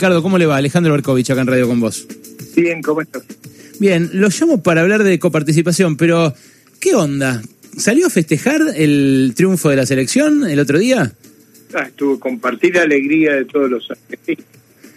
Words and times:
Ricardo, 0.00 0.22
¿cómo 0.22 0.38
le 0.38 0.46
va? 0.46 0.56
Alejandro 0.56 0.94
Berkovich 0.94 1.30
acá 1.30 1.42
en 1.42 1.46
Radio 1.46 1.68
con 1.68 1.78
vos. 1.78 2.06
Bien, 2.56 2.80
¿cómo 2.80 3.02
estás? 3.02 3.22
Bien, 3.78 4.08
lo 4.14 4.30
llamo 4.30 4.62
para 4.62 4.80
hablar 4.80 5.04
de 5.04 5.18
coparticipación, 5.18 5.98
pero 5.98 6.32
¿qué 6.80 6.94
onda? 6.94 7.42
¿Salió 7.76 8.06
a 8.06 8.08
festejar 8.08 8.62
el 8.76 9.34
triunfo 9.36 9.68
de 9.68 9.76
la 9.76 9.84
selección 9.84 10.48
el 10.48 10.58
otro 10.58 10.78
día? 10.78 11.12
Ah, 11.74 11.82
estuvo 11.82 12.18
compartir 12.18 12.76
la 12.76 12.84
alegría 12.84 13.34
de 13.34 13.44
todos 13.44 13.70
los 13.70 13.90
argentinos. 13.90 14.46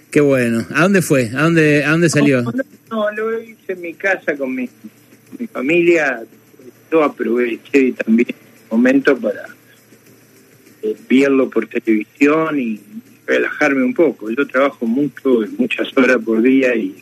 Qué 0.10 0.22
bueno. 0.22 0.66
¿A 0.74 0.84
dónde 0.84 1.02
fue? 1.02 1.32
¿A 1.36 1.42
dónde, 1.42 1.84
a 1.84 1.92
dónde 1.92 2.10
salió? 2.10 2.42
No, 2.42 2.54
no, 2.90 3.12
lo 3.12 3.44
hice 3.44 3.74
en 3.74 3.82
mi 3.82 3.96
casa 3.96 4.38
con 4.38 4.56
mi, 4.56 4.70
mi 5.38 5.48
familia. 5.48 6.24
Yo 6.90 7.04
aproveché 7.04 7.92
también 7.92 8.30
el 8.30 8.72
momento 8.72 9.18
para 9.18 9.48
eh, 10.82 10.96
verlo 11.10 11.50
por 11.50 11.68
televisión 11.68 12.58
y 12.58 12.80
relajarme 13.26 13.84
un 13.84 13.94
poco. 13.94 14.30
Yo 14.30 14.46
trabajo 14.48 14.86
mucho, 14.86 15.42
muchas 15.58 15.96
horas 15.98 16.18
por 16.24 16.42
día 16.42 16.76
y 16.76 16.96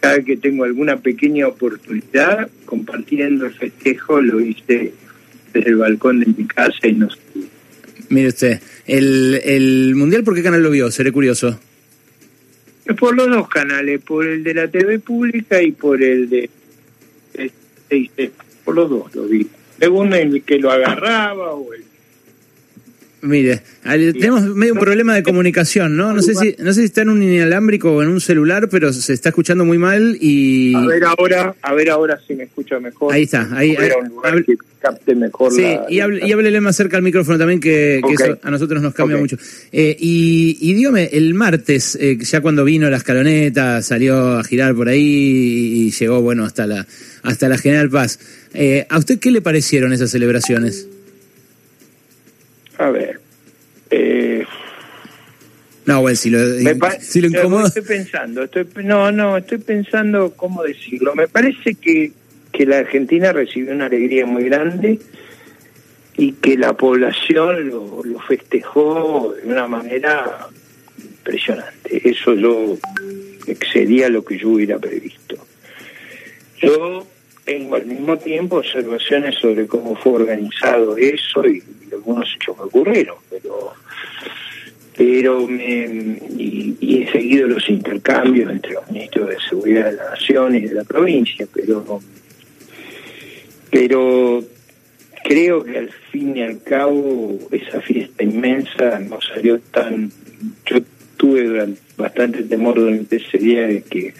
cada 0.00 0.16
vez 0.16 0.26
que 0.26 0.36
tengo 0.36 0.64
alguna 0.64 0.96
pequeña 0.96 1.48
oportunidad, 1.48 2.48
compartiendo 2.64 3.46
el 3.46 3.54
festejo, 3.54 4.20
lo 4.20 4.40
hice 4.40 4.92
desde 5.52 5.70
el 5.70 5.76
balcón 5.76 6.20
de 6.20 6.26
mi 6.26 6.46
casa 6.46 6.86
y 6.86 6.92
no 6.92 7.10
sé. 7.10 7.18
Mire 8.10 8.28
usted, 8.28 8.60
el, 8.86 9.40
el 9.44 9.94
Mundial, 9.94 10.24
¿por 10.24 10.34
qué 10.34 10.42
canal 10.42 10.62
lo 10.62 10.70
vio? 10.70 10.90
Seré 10.90 11.12
curioso. 11.12 11.58
Por 12.98 13.14
los 13.14 13.28
dos 13.28 13.48
canales, 13.48 14.00
por 14.00 14.26
el 14.26 14.42
de 14.42 14.54
la 14.54 14.68
TV 14.68 14.98
pública 14.98 15.60
y 15.62 15.72
por 15.72 16.02
el 16.02 16.28
de... 16.28 16.50
de 17.90 18.30
por 18.64 18.74
los 18.74 18.88
dos 18.88 19.14
lo 19.14 19.26
vi. 19.26 19.46
Según 19.78 20.12
el 20.14 20.42
que 20.42 20.58
lo 20.58 20.70
agarraba 20.70 21.52
o 21.54 21.72
el 21.72 21.84
Mire, 23.20 23.62
tenemos 23.82 24.42
medio 24.54 24.74
un 24.74 24.78
problema 24.78 25.14
de 25.14 25.24
comunicación, 25.24 25.96
¿no? 25.96 26.12
No 26.12 26.22
sé 26.22 26.34
si 26.36 26.54
no 26.58 26.72
sé 26.72 26.80
si 26.80 26.86
está 26.86 27.02
en 27.02 27.08
un 27.08 27.22
inalámbrico 27.22 27.92
o 27.92 28.02
en 28.02 28.08
un 28.08 28.20
celular, 28.20 28.68
pero 28.68 28.92
se 28.92 29.12
está 29.12 29.30
escuchando 29.30 29.64
muy 29.64 29.76
mal 29.76 30.16
y 30.20 30.72
a 30.74 30.86
ver 30.86 31.04
ahora, 31.04 31.54
a 31.60 31.74
ver 31.74 31.90
ahora 31.90 32.20
si 32.26 32.34
me 32.34 32.44
escucha 32.44 32.78
mejor. 32.78 33.12
Ahí 33.12 33.24
está, 33.24 33.48
ahí, 33.52 33.74
ahí 33.76 33.90
un 34.00 34.08
lugar 34.08 34.44
que 34.44 34.56
capte 34.80 35.16
mejor 35.16 35.52
Sí, 35.52 35.66
y, 35.88 35.98
hable, 35.98 36.24
y 36.24 36.30
háblele 36.30 36.60
más 36.60 36.76
cerca 36.76 36.96
al 36.96 37.02
micrófono 37.02 37.36
también 37.38 37.58
que, 37.58 38.00
que 38.06 38.14
eso 38.14 38.38
a 38.40 38.50
nosotros 38.52 38.80
nos 38.80 38.94
cambia 38.94 39.16
mucho. 39.16 39.36
Eh, 39.72 39.96
y, 39.98 40.56
y 40.60 40.74
dígame, 40.74 41.10
el 41.12 41.34
martes 41.34 41.98
eh, 42.00 42.18
ya 42.20 42.40
cuando 42.40 42.64
vino 42.64 42.88
la 42.88 42.98
escaloneta, 42.98 43.82
salió 43.82 44.38
a 44.38 44.44
girar 44.44 44.76
por 44.76 44.88
ahí 44.88 45.02
y 45.02 45.90
llegó 45.90 46.22
bueno 46.22 46.44
hasta 46.44 46.68
la 46.68 46.86
hasta 47.22 47.48
la 47.48 47.58
General 47.58 47.90
Paz. 47.90 48.20
Eh, 48.54 48.86
¿A 48.88 48.98
usted 48.98 49.18
qué 49.18 49.32
le 49.32 49.40
parecieron 49.40 49.92
esas 49.92 50.10
celebraciones? 50.10 50.86
A 52.78 52.90
ver. 52.90 53.20
Eh, 53.90 54.44
no, 55.86 56.02
bueno, 56.02 56.16
si 56.16 56.28
lo, 56.30 56.38
si 57.00 57.20
lo 57.20 57.28
incomoda... 57.28 57.68
Estoy 57.68 57.82
pensando, 57.82 58.42
estoy, 58.42 58.66
no, 58.84 59.10
no, 59.10 59.38
estoy 59.38 59.56
pensando 59.58 60.34
cómo 60.36 60.62
decirlo. 60.62 61.14
Me 61.14 61.28
parece 61.28 61.76
que, 61.76 62.12
que 62.52 62.66
la 62.66 62.78
Argentina 62.78 63.32
recibió 63.32 63.72
una 63.72 63.86
alegría 63.86 64.26
muy 64.26 64.44
grande 64.44 64.98
y 66.16 66.32
que 66.32 66.58
la 66.58 66.74
población 66.74 67.68
lo, 67.68 68.02
lo 68.04 68.20
festejó 68.20 69.34
de 69.42 69.50
una 69.50 69.66
manera 69.66 70.48
impresionante. 71.02 72.08
Eso 72.08 72.34
yo 72.34 72.76
excedía 73.46 74.10
lo 74.10 74.22
que 74.22 74.36
yo 74.38 74.50
hubiera 74.50 74.78
previsto. 74.78 75.36
Yo 76.60 77.06
tengo 77.44 77.76
al 77.76 77.86
mismo 77.86 78.18
tiempo 78.18 78.56
observaciones 78.56 79.36
sobre 79.36 79.66
cómo 79.66 79.96
fue 79.96 80.12
organizado 80.12 80.98
eso 80.98 81.46
y, 81.46 81.62
algunos 82.08 82.34
hechos 82.34 82.56
que 82.56 82.62
ocurrieron, 82.62 83.16
pero 83.30 83.72
pero 84.96 85.46
me, 85.46 86.18
y, 86.36 87.02
he 87.02 87.12
seguido 87.12 87.46
los 87.46 87.68
intercambios 87.68 88.50
entre 88.50 88.72
los 88.72 88.90
ministros 88.90 89.28
de 89.28 89.36
seguridad 89.48 89.84
de 89.92 89.96
la 89.96 90.10
nación 90.10 90.56
y 90.56 90.60
de 90.62 90.74
la 90.74 90.84
provincia, 90.84 91.46
pero 91.52 92.00
pero 93.70 94.42
creo 95.22 95.62
que 95.62 95.78
al 95.78 95.90
fin 96.10 96.36
y 96.36 96.42
al 96.42 96.62
cabo 96.62 97.38
esa 97.52 97.80
fiesta 97.80 98.24
inmensa 98.24 98.98
no 98.98 99.20
salió 99.20 99.60
tan 99.60 100.10
yo 100.66 100.78
tuve 101.16 101.76
bastante 101.96 102.42
temor 102.44 102.76
durante 102.76 103.16
ese 103.16 103.38
día 103.38 103.66
de 103.66 103.82
que 103.82 104.14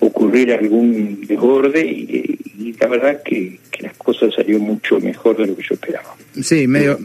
ocurriera 0.00 0.58
algún 0.58 1.26
desborde 1.26 1.86
y, 1.86 2.41
la 2.78 2.86
verdad 2.86 3.22
que, 3.24 3.58
que, 3.70 3.82
las 3.82 3.96
cosas 3.96 4.34
salieron 4.34 4.62
mucho 4.62 5.00
mejor 5.00 5.36
de 5.36 5.46
lo 5.46 5.56
que 5.56 5.62
yo 5.62 5.74
esperaba. 5.74 6.14
Sí, 6.40 6.66
medio, 6.66 6.98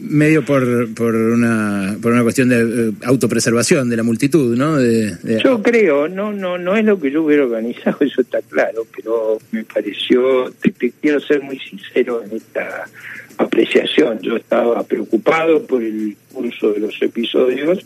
medio 0.00 0.44
por, 0.44 0.94
por, 0.94 1.14
una, 1.14 1.96
por 2.00 2.12
una 2.12 2.22
cuestión 2.22 2.48
de 2.48 2.60
eh, 2.60 2.92
autopreservación 3.04 3.88
de 3.90 3.96
la 3.96 4.02
multitud, 4.02 4.56
¿no? 4.56 4.76
De, 4.76 5.40
Yo 5.42 5.62
creo, 5.62 6.08
no, 6.08 6.32
no, 6.32 6.58
no 6.58 6.76
es 6.76 6.84
lo 6.84 6.98
que 6.98 7.10
yo 7.10 7.22
hubiera 7.22 7.44
organizado, 7.44 7.98
eso 8.00 8.20
está 8.22 8.40
claro, 8.42 8.86
pero 8.94 9.38
me 9.52 9.64
pareció, 9.64 10.52
quiero 11.00 11.20
ser 11.20 11.42
muy 11.42 11.58
sincero 11.58 12.22
en 12.24 12.36
esta 12.36 12.88
apreciación, 13.36 14.20
yo 14.20 14.36
estaba 14.36 14.82
preocupado 14.84 15.64
por 15.66 15.82
el 15.82 16.16
curso 16.32 16.72
de 16.72 16.80
los 16.80 17.00
episodios 17.02 17.84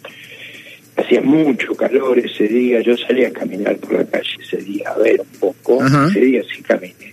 hacía 1.13 1.21
mucho 1.21 1.75
calor 1.75 2.19
ese 2.19 2.49
día, 2.49 2.81
yo 2.81 2.97
salí 2.97 3.25
a 3.25 3.33
caminar 3.33 3.77
por 3.77 3.93
la 3.93 4.05
calle 4.05 4.31
ese 4.41 4.57
día, 4.59 4.91
a 4.91 4.99
ver 4.99 5.21
un 5.21 5.39
poco, 5.39 5.85
ese 5.85 6.21
día 6.21 6.43
sí 6.43 6.63
caminé. 6.63 7.13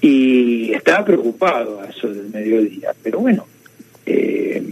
Y 0.00 0.72
estaba 0.72 1.04
preocupado 1.04 1.80
a 1.80 1.86
eso 1.86 2.08
del 2.08 2.30
mediodía, 2.30 2.94
pero 3.02 3.20
bueno, 3.20 3.46
eh, 4.06 4.62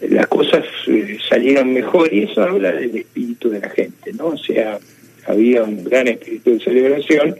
las 0.00 0.26
cosas 0.28 0.64
eh, 0.86 1.18
salieron 1.28 1.72
mejor 1.72 2.12
y 2.12 2.22
eso 2.22 2.42
habla 2.42 2.72
del 2.72 2.96
espíritu 2.96 3.50
de 3.50 3.60
la 3.60 3.70
gente, 3.70 4.12
¿no? 4.12 4.26
O 4.28 4.38
sea, 4.38 4.78
había 5.26 5.64
un 5.64 5.84
gran 5.84 6.08
espíritu 6.08 6.52
de 6.52 6.60
celebración. 6.60 7.36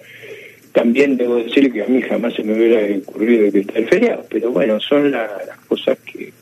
También 0.72 1.16
debo 1.16 1.36
decir 1.36 1.72
que 1.72 1.82
a 1.82 1.86
mí 1.86 2.02
jamás 2.02 2.34
se 2.34 2.42
me 2.42 2.54
hubiera 2.54 2.96
ocurrido 2.98 3.52
que 3.52 3.60
está 3.60 3.78
el 3.78 3.88
feriado, 3.88 4.26
pero 4.28 4.50
bueno, 4.50 4.80
son 4.80 5.10
las 5.10 5.28
cosas 5.68 5.98
que, 6.00 6.32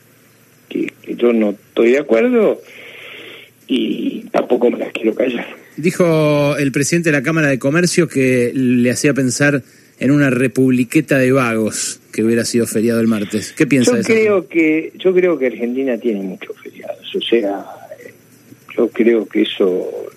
que, 0.69 0.91
que 1.01 1.15
yo 1.15 1.33
no 1.33 1.51
estoy 1.51 1.91
de 1.91 1.99
acuerdo 1.99 2.59
y 3.73 4.25
tampoco 4.31 4.69
me 4.69 4.77
las 4.77 4.91
quiero 4.91 5.15
callar. 5.15 5.47
Dijo 5.77 6.57
el 6.57 6.73
presidente 6.73 7.09
de 7.09 7.17
la 7.17 7.23
Cámara 7.23 7.47
de 7.47 7.57
Comercio 7.57 8.09
que 8.09 8.51
le 8.53 8.91
hacía 8.91 9.13
pensar 9.13 9.63
en 9.97 10.11
una 10.11 10.29
republiqueta 10.29 11.17
de 11.17 11.31
vagos 11.31 12.01
que 12.11 12.21
hubiera 12.21 12.43
sido 12.43 12.67
feriado 12.67 12.99
el 12.99 13.07
martes. 13.07 13.53
¿Qué 13.53 13.65
piensa 13.65 13.91
yo 13.91 13.95
de 13.95 14.01
eso? 14.01 14.11
Creo 14.11 14.47
que, 14.49 14.91
yo 14.97 15.13
creo 15.13 15.39
que 15.39 15.45
Argentina 15.45 15.97
tiene 15.97 16.21
muchos 16.21 16.59
feriados, 16.61 17.15
o 17.15 17.21
sea, 17.21 17.65
yo 18.75 18.89
creo 18.89 19.25
que 19.25 19.43
eso 19.43 20.09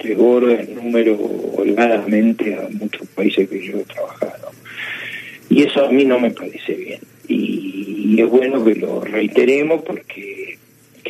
desborda 0.00 0.60
el 0.60 0.76
número 0.76 1.16
holgadamente 1.16 2.54
a 2.54 2.68
muchos 2.70 3.08
países 3.08 3.48
que 3.48 3.66
yo 3.66 3.78
he 3.78 3.84
trabajado. 3.84 4.52
Y 5.50 5.64
eso 5.64 5.84
a 5.86 5.90
mí 5.90 6.04
no 6.04 6.20
me 6.20 6.30
parece 6.30 6.74
bien. 6.74 7.00
y 7.26 8.20
es 8.20 8.28
bueno 8.28 8.64
que 8.64 8.76
lo 8.76 9.00
reiteremos 9.00 9.82
porque 9.82 10.21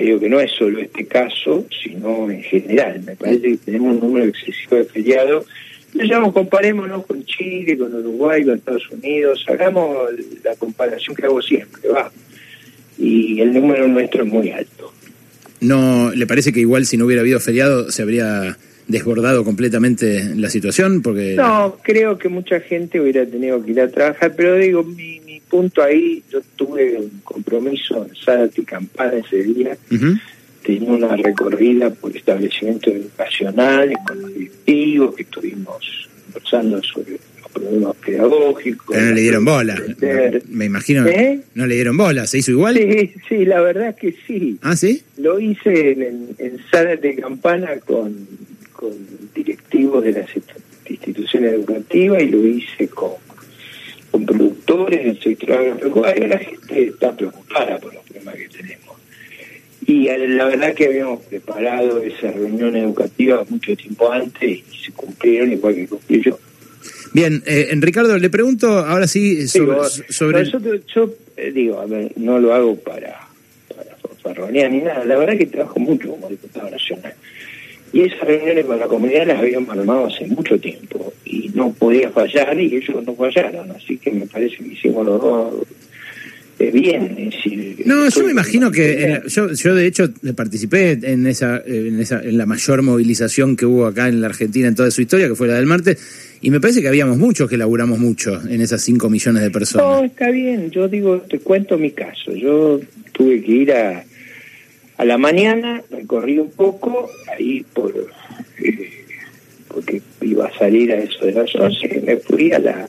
creo 0.03 0.19
que 0.19 0.29
no 0.29 0.41
es 0.41 0.51
solo 0.51 0.81
este 0.81 1.07
caso, 1.07 1.65
sino 1.83 2.31
en 2.31 2.43
general. 2.43 3.03
Me 3.07 3.15
parece 3.15 3.43
que 3.43 3.57
tenemos 3.59 3.95
un 3.95 4.01
número 4.01 4.27
excesivo 4.27 4.77
de 4.77 4.85
feriados. 4.85 5.47
Nos 5.95 6.33
comparémonos 6.33 7.07
con 7.07 7.25
Chile, 7.25 7.79
con 7.79 7.95
Uruguay, 7.95 8.45
con 8.45 8.55
Estados 8.55 8.91
Unidos, 8.91 9.45
hagamos 9.47 9.97
la 10.43 10.57
comparación 10.57 11.15
que 11.15 11.27
hago 11.27 11.41
siempre, 11.41 11.89
va. 11.89 12.11
Y 12.99 13.41
el 13.41 13.53
número 13.53 13.87
nuestro 13.87 14.25
es 14.25 14.33
muy 14.33 14.51
alto. 14.51 14.93
¿No 15.61 16.11
le 16.13 16.27
parece 16.27 16.53
que 16.53 16.61
igual 16.61 16.87
si 16.87 16.97
no 16.97 17.05
hubiera 17.05 17.23
habido 17.23 17.39
feriado 17.39 17.91
se 17.91 18.03
habría 18.03 18.57
desbordado 18.89 19.45
completamente 19.45 20.35
la 20.35 20.51
situación? 20.51 21.03
porque 21.03 21.35
No, 21.37 21.77
creo 21.83 22.19
que 22.19 22.29
mucha 22.29 22.59
gente 22.59 23.01
hubiera 23.01 23.25
tenido 23.25 23.63
que 23.65 23.71
ir 23.71 23.81
a 23.81 23.89
trabajar, 23.89 24.35
pero 24.37 24.57
digo, 24.57 24.83
mi, 24.83 25.21
punto 25.53 25.83
ahí, 25.83 26.23
yo 26.33 26.41
tuve 26.57 26.97
un 26.97 27.21
compromiso 27.23 28.07
en 28.07 28.17
Zárate 28.17 28.65
Campana 28.65 29.19
ese 29.19 29.43
día, 29.43 29.77
tenía 30.65 30.91
una 30.91 31.15
recorrida 31.15 31.91
por 31.91 32.17
establecimientos 32.17 32.95
educacionales 32.95 33.99
con 34.07 34.23
los 34.23 34.33
directivos 34.33 35.15
que 35.15 35.25
estuvimos 35.25 36.09
conversando 36.25 36.83
sobre 36.83 37.13
los 37.13 37.51
problemas 37.53 37.97
pedagógicos. 37.97 38.97
Pero 38.97 39.05
no 39.09 39.13
le 39.13 39.21
dieron 39.21 39.45
bola, 39.45 39.83
me 40.49 40.65
imagino. 40.65 41.07
¿Eh? 41.07 41.41
¿No 41.55 41.67
le 41.67 41.75
dieron 41.75 41.99
bola? 41.99 42.27
¿Se 42.27 42.39
hizo 42.39 42.53
igual? 42.53 42.79
Sí, 42.79 43.13
sí, 43.29 43.45
la 43.45 43.61
verdad 43.61 43.95
que 43.95 44.15
sí. 44.27 44.57
¿Ah, 44.63 44.75
sí? 44.75 45.03
Lo 45.19 45.39
hice 45.39 45.93
en, 45.93 46.29
en 46.39 46.61
Zárate 46.71 47.11
y 47.11 47.17
Campana 47.17 47.79
con, 47.81 48.27
con 48.73 48.93
directivos 49.35 50.03
de 50.03 50.13
las 50.13 50.31
instituciones 50.89 51.53
educativas 51.53 52.23
y 52.23 52.31
lo 52.31 52.47
hice 52.47 52.89
con 52.89 53.11
con 54.13 54.27
productores 54.27 55.05
del 55.05 55.21
sector 55.21 55.53
agropecuario, 55.53 56.29
la 56.29 56.39
gente 56.39 56.89
está 56.89 57.17
preocupada 57.17 57.79
por 57.79 57.95
los 57.95 58.05
problemas 58.05 58.37
que 58.37 58.49
tenemos. 58.49 58.97
Y 59.85 60.05
la 60.05 60.45
verdad 60.45 60.75
que 60.75 60.87
habíamos 60.87 61.23
preparado 61.25 62.01
esa 62.03 62.31
reunión 62.31 62.77
educativa 62.77 63.45
mucho 63.49 63.75
tiempo 63.75 64.13
antes 64.13 64.43
y 64.43 64.85
se 64.85 64.93
cumplieron 64.93 65.51
igual 65.51 65.75
que 65.75 65.89
cumplí 65.89 66.23
yo. 66.23 66.39
Bien, 67.13 67.43
eh, 67.47 67.69
Ricardo, 67.77 68.17
le 68.17 68.31
pregunto 68.31 68.79
ahora 68.79 69.09
sí 69.09 69.49
sobre... 69.49 69.75
sobre 70.09 70.45
yo 70.95 71.15
eh, 71.37 71.51
digo, 71.51 71.81
a 71.81 71.87
ver, 71.87 72.13
no 72.17 72.39
lo 72.39 72.55
hago 72.55 72.77
para, 72.77 73.29
para 73.75 73.97
fanfarronía 73.97 74.69
ni 74.69 74.79
nada. 74.79 75.05
La 75.05 75.17
verdad 75.17 75.37
que 75.37 75.47
trabajo 75.47 75.81
mucho 75.81 76.11
como 76.11 76.29
diputado 76.29 76.71
nacional. 76.71 77.15
Y 77.93 78.01
esas 78.03 78.21
reuniones 78.21 78.65
con 78.65 78.79
la 78.79 78.87
comunidad 78.87 79.27
las 79.27 79.39
habíamos 79.39 79.77
armado 79.77 80.07
hace 80.07 80.27
mucho 80.27 80.59
tiempo 80.59 81.13
y 81.25 81.51
no 81.55 81.73
podía 81.73 82.11
fallar 82.11 82.59
y 82.59 82.77
ellos 82.77 83.05
no 83.05 83.15
fallaron. 83.15 83.71
Así 83.73 83.99
que 83.99 84.11
me 84.11 84.27
parece 84.27 84.57
que 84.57 84.73
hicimos 84.73 85.05
los 85.05 85.21
dos 85.21 85.67
eh, 86.59 86.71
bien. 86.71 87.31
no, 87.87 88.09
yo 88.09 88.25
me 88.25 88.31
imagino 88.31 88.71
que 88.71 89.21
yo, 89.27 89.53
yo 89.53 89.75
de 89.75 89.87
hecho 89.87 90.09
participé 90.37 90.93
en 91.03 91.27
esa, 91.27 91.61
en 91.67 91.99
esa 91.99 92.23
en 92.23 92.39
la 92.39 92.47
mayor 92.47 92.83
movilización 92.83 93.57
que 93.57 93.67
hubo 93.67 93.87
acá 93.87 94.09
en 94.09 94.21
la 94.21 94.29
Argentina 94.29 94.69
en 94.69 94.75
toda 94.75 94.91
su 94.91 95.03
historia, 95.03 95.29
que 95.29 95.35
fue 95.35 95.49
la 95.49 95.55
del 95.55 95.67
martes, 95.67 95.99
y 96.41 96.51
me 96.51 96.61
parece 96.61 96.81
que 96.81 96.89
habíamos 96.89 97.19
muchos 97.19 97.49
que 97.49 97.57
laburamos 97.57 97.99
mucho 97.99 98.41
en 98.49 98.61
esas 98.61 98.81
5 98.83 99.11
millones 99.11 99.43
de 99.43 99.51
personas. 99.51 99.87
No, 99.87 100.05
está 100.05 100.31
bien. 100.31 100.71
Yo 100.71 100.89
digo, 100.89 101.19
te 101.23 101.41
cuento 101.41 101.79
mi 101.79 101.91
caso. 101.91 102.33
Yo 102.33 102.81
tuve 103.13 103.43
que 103.43 103.53
ir 103.53 103.73
a 103.73 104.05
a 104.97 105.05
la 105.05 105.19
mañana 105.19 105.83
recorrí 105.91 106.39
un 106.39 106.51
poco, 106.51 107.11
ahí 107.29 107.65
por 107.73 107.93
eh, 108.59 109.03
porque 109.69 110.03
iba 110.21 110.47
a 110.47 110.59
salir 110.59 110.93
a 110.93 110.97
eso 110.97 111.25
de 111.25 111.33
las 111.33 111.55
11, 111.55 112.03
me 112.05 112.17
fui 112.19 112.53
a, 112.53 112.59
la, 112.59 112.89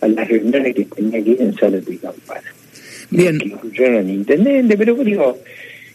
a 0.00 0.08
las 0.08 0.28
reuniones 0.28 0.74
que 0.74 0.84
tenía 0.84 1.22
que 1.22 1.30
ir 1.30 1.42
en 1.42 1.54
Salas 1.54 1.84
de 1.84 1.96
Campana. 1.96 2.52
Bien. 3.10 3.38
Que 3.38 3.46
incluyeron 3.46 4.10
intendente, 4.10 4.76
pero 4.76 4.94
digo, 4.94 5.38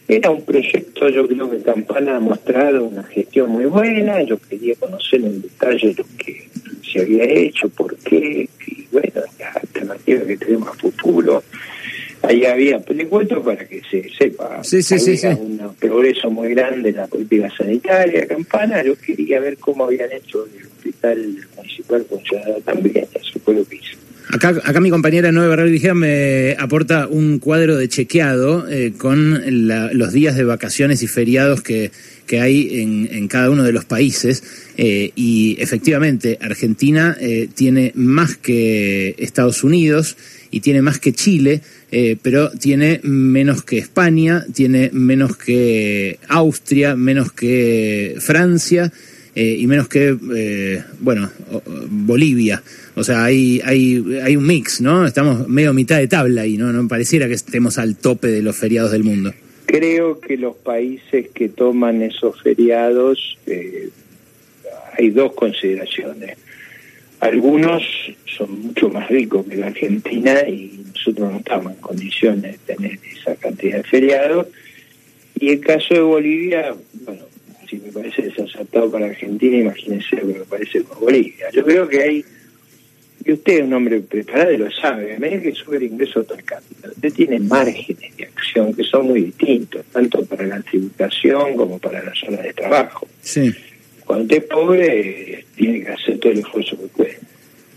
era 0.08 0.30
un 0.30 0.42
proyecto, 0.42 1.08
yo 1.08 1.26
creo 1.26 1.50
que 1.50 1.58
Campana 1.58 2.16
ha 2.16 2.20
mostrado 2.20 2.84
una 2.84 3.04
gestión 3.04 3.50
muy 3.50 3.66
buena, 3.66 4.22
yo 4.22 4.38
quería 4.38 4.74
conocer 4.76 5.20
en 5.20 5.42
detalle 5.42 5.94
lo 5.96 6.04
que 6.18 6.48
se 6.82 7.00
había 7.00 7.24
hecho, 7.24 7.68
por 7.68 7.96
qué, 7.96 8.48
y 8.66 8.86
bueno, 8.90 9.22
las 9.38 9.56
alternativas 9.56 10.24
que 10.24 10.36
tenemos 10.36 10.68
a 10.68 10.74
futuro 10.74 11.42
ahí 12.26 12.44
había, 12.44 12.82
le 12.88 13.06
cuento 13.08 13.42
para 13.42 13.66
que 13.66 13.82
se 13.90 14.08
sepa, 14.16 14.62
sí, 14.64 14.82
sí, 14.82 14.94
había 14.94 15.36
un 15.36 15.74
progreso 15.78 16.30
muy 16.30 16.54
grande 16.54 16.90
en 16.90 16.96
la 16.96 17.06
política 17.06 17.50
sanitaria, 17.56 18.26
Campana, 18.26 18.82
yo 18.82 18.96
quería 18.96 19.40
ver 19.40 19.58
cómo 19.58 19.84
habían 19.84 20.12
hecho 20.12 20.46
el 20.46 20.66
hospital 20.66 21.36
municipal 21.56 22.04
funcionado 22.04 22.60
también, 22.60 23.06
eso 23.14 23.38
fue 23.40 23.54
lo 23.54 23.64
que 23.64 23.76
hice. 23.76 24.03
Acá, 24.34 24.48
acá 24.64 24.80
mi 24.80 24.90
compañera 24.90 25.30
Nueva 25.30 25.50
Barral 25.50 25.94
me 25.94 26.56
aporta 26.58 27.06
un 27.06 27.38
cuadro 27.38 27.76
de 27.76 27.88
chequeado 27.88 28.68
eh, 28.68 28.92
con 28.98 29.40
los 29.96 30.12
días 30.12 30.34
de 30.34 30.42
vacaciones 30.42 31.04
y 31.04 31.06
feriados 31.06 31.62
que, 31.62 31.92
que 32.26 32.40
hay 32.40 32.80
en, 32.80 33.08
en 33.12 33.28
cada 33.28 33.48
uno 33.48 33.62
de 33.62 33.70
los 33.70 33.84
países. 33.84 34.42
Eh, 34.76 35.12
y 35.14 35.56
efectivamente, 35.60 36.36
Argentina 36.40 37.16
eh, 37.20 37.48
tiene 37.54 37.92
más 37.94 38.36
que 38.36 39.14
Estados 39.18 39.62
Unidos 39.62 40.16
y 40.50 40.58
tiene 40.58 40.82
más 40.82 40.98
que 40.98 41.12
Chile, 41.12 41.60
eh, 41.92 42.16
pero 42.20 42.50
tiene 42.50 42.98
menos 43.04 43.62
que 43.62 43.78
España, 43.78 44.44
tiene 44.52 44.90
menos 44.92 45.36
que 45.36 46.18
Austria, 46.26 46.96
menos 46.96 47.30
que 47.30 48.16
Francia 48.18 48.92
y 49.36 49.66
menos 49.66 49.88
que, 49.88 50.84
bueno, 51.00 51.28
Bolivia. 51.88 52.62
O 52.96 53.02
sea, 53.02 53.24
hay, 53.24 53.60
hay, 53.64 54.20
hay 54.22 54.36
un 54.36 54.46
mix, 54.46 54.80
¿no? 54.80 55.06
Estamos 55.06 55.48
medio 55.48 55.72
mitad 55.72 55.98
de 55.98 56.08
tabla 56.08 56.46
y 56.46 56.56
¿no? 56.56 56.72
no 56.72 56.86
pareciera 56.86 57.26
que 57.26 57.34
estemos 57.34 57.78
al 57.78 57.96
tope 57.96 58.28
de 58.28 58.42
los 58.42 58.56
feriados 58.56 58.92
del 58.92 59.04
mundo. 59.04 59.32
Creo 59.66 60.20
que 60.20 60.36
los 60.36 60.56
países 60.56 61.28
que 61.34 61.48
toman 61.48 62.02
esos 62.02 62.40
feriados, 62.42 63.38
hay 64.96 65.10
dos 65.10 65.32
consideraciones 65.32 66.36
algunos 67.24 67.82
son 68.26 68.66
mucho 68.66 68.90
más 68.90 69.08
ricos 69.08 69.46
que 69.46 69.56
la 69.56 69.68
Argentina 69.68 70.46
y 70.46 70.84
nosotros 70.94 71.32
no 71.32 71.38
estamos 71.38 71.72
en 71.72 71.80
condiciones 71.80 72.42
de 72.66 72.74
tener 72.74 72.98
esa 73.16 73.34
cantidad 73.36 73.78
de 73.78 73.84
feriados. 73.84 74.48
Y 75.40 75.48
el 75.48 75.60
caso 75.60 75.94
de 75.94 76.00
Bolivia, 76.00 76.74
bueno, 77.06 77.22
si 77.68 77.76
me 77.76 77.90
parece 77.92 78.22
desacertado 78.22 78.90
para 78.90 79.06
Argentina, 79.06 79.56
imagínense 79.56 80.16
lo 80.16 80.26
que 80.26 80.38
me 80.40 80.44
parece 80.44 80.82
con 80.82 81.00
Bolivia. 81.00 81.46
Yo 81.50 81.64
creo 81.64 81.88
que 81.88 82.02
hay, 82.02 82.24
y 83.24 83.32
usted 83.32 83.54
es 83.54 83.62
un 83.62 83.72
hombre 83.72 84.00
preparado 84.00 84.52
y 84.52 84.56
lo 84.58 84.70
sabe, 84.70 85.14
a 85.14 85.18
medida 85.18 85.42
que 85.42 85.52
sube 85.52 85.76
el 85.78 85.84
ingreso 85.84 86.24
per 86.24 86.44
cápita, 86.44 86.88
usted 86.88 87.12
tiene 87.12 87.38
márgenes 87.40 88.16
de 88.16 88.24
acción 88.24 88.74
que 88.74 88.84
son 88.84 89.06
muy 89.06 89.22
distintos, 89.22 89.84
tanto 89.92 90.24
para 90.24 90.46
la 90.46 90.60
tributación 90.60 91.56
como 91.56 91.78
para 91.78 92.02
la 92.02 92.12
zona 92.14 92.42
de 92.42 92.52
trabajo. 92.52 93.06
Sí 93.20 93.52
cuando 94.04 94.24
usted 94.24 94.36
es 94.36 94.44
pobre, 94.44 95.44
tiene 95.56 95.82
que 95.82 95.88
hacer 95.88 96.18
todo 96.18 96.32
el 96.32 96.38
esfuerzo 96.40 96.78
que 96.78 96.86
puede. 96.88 97.18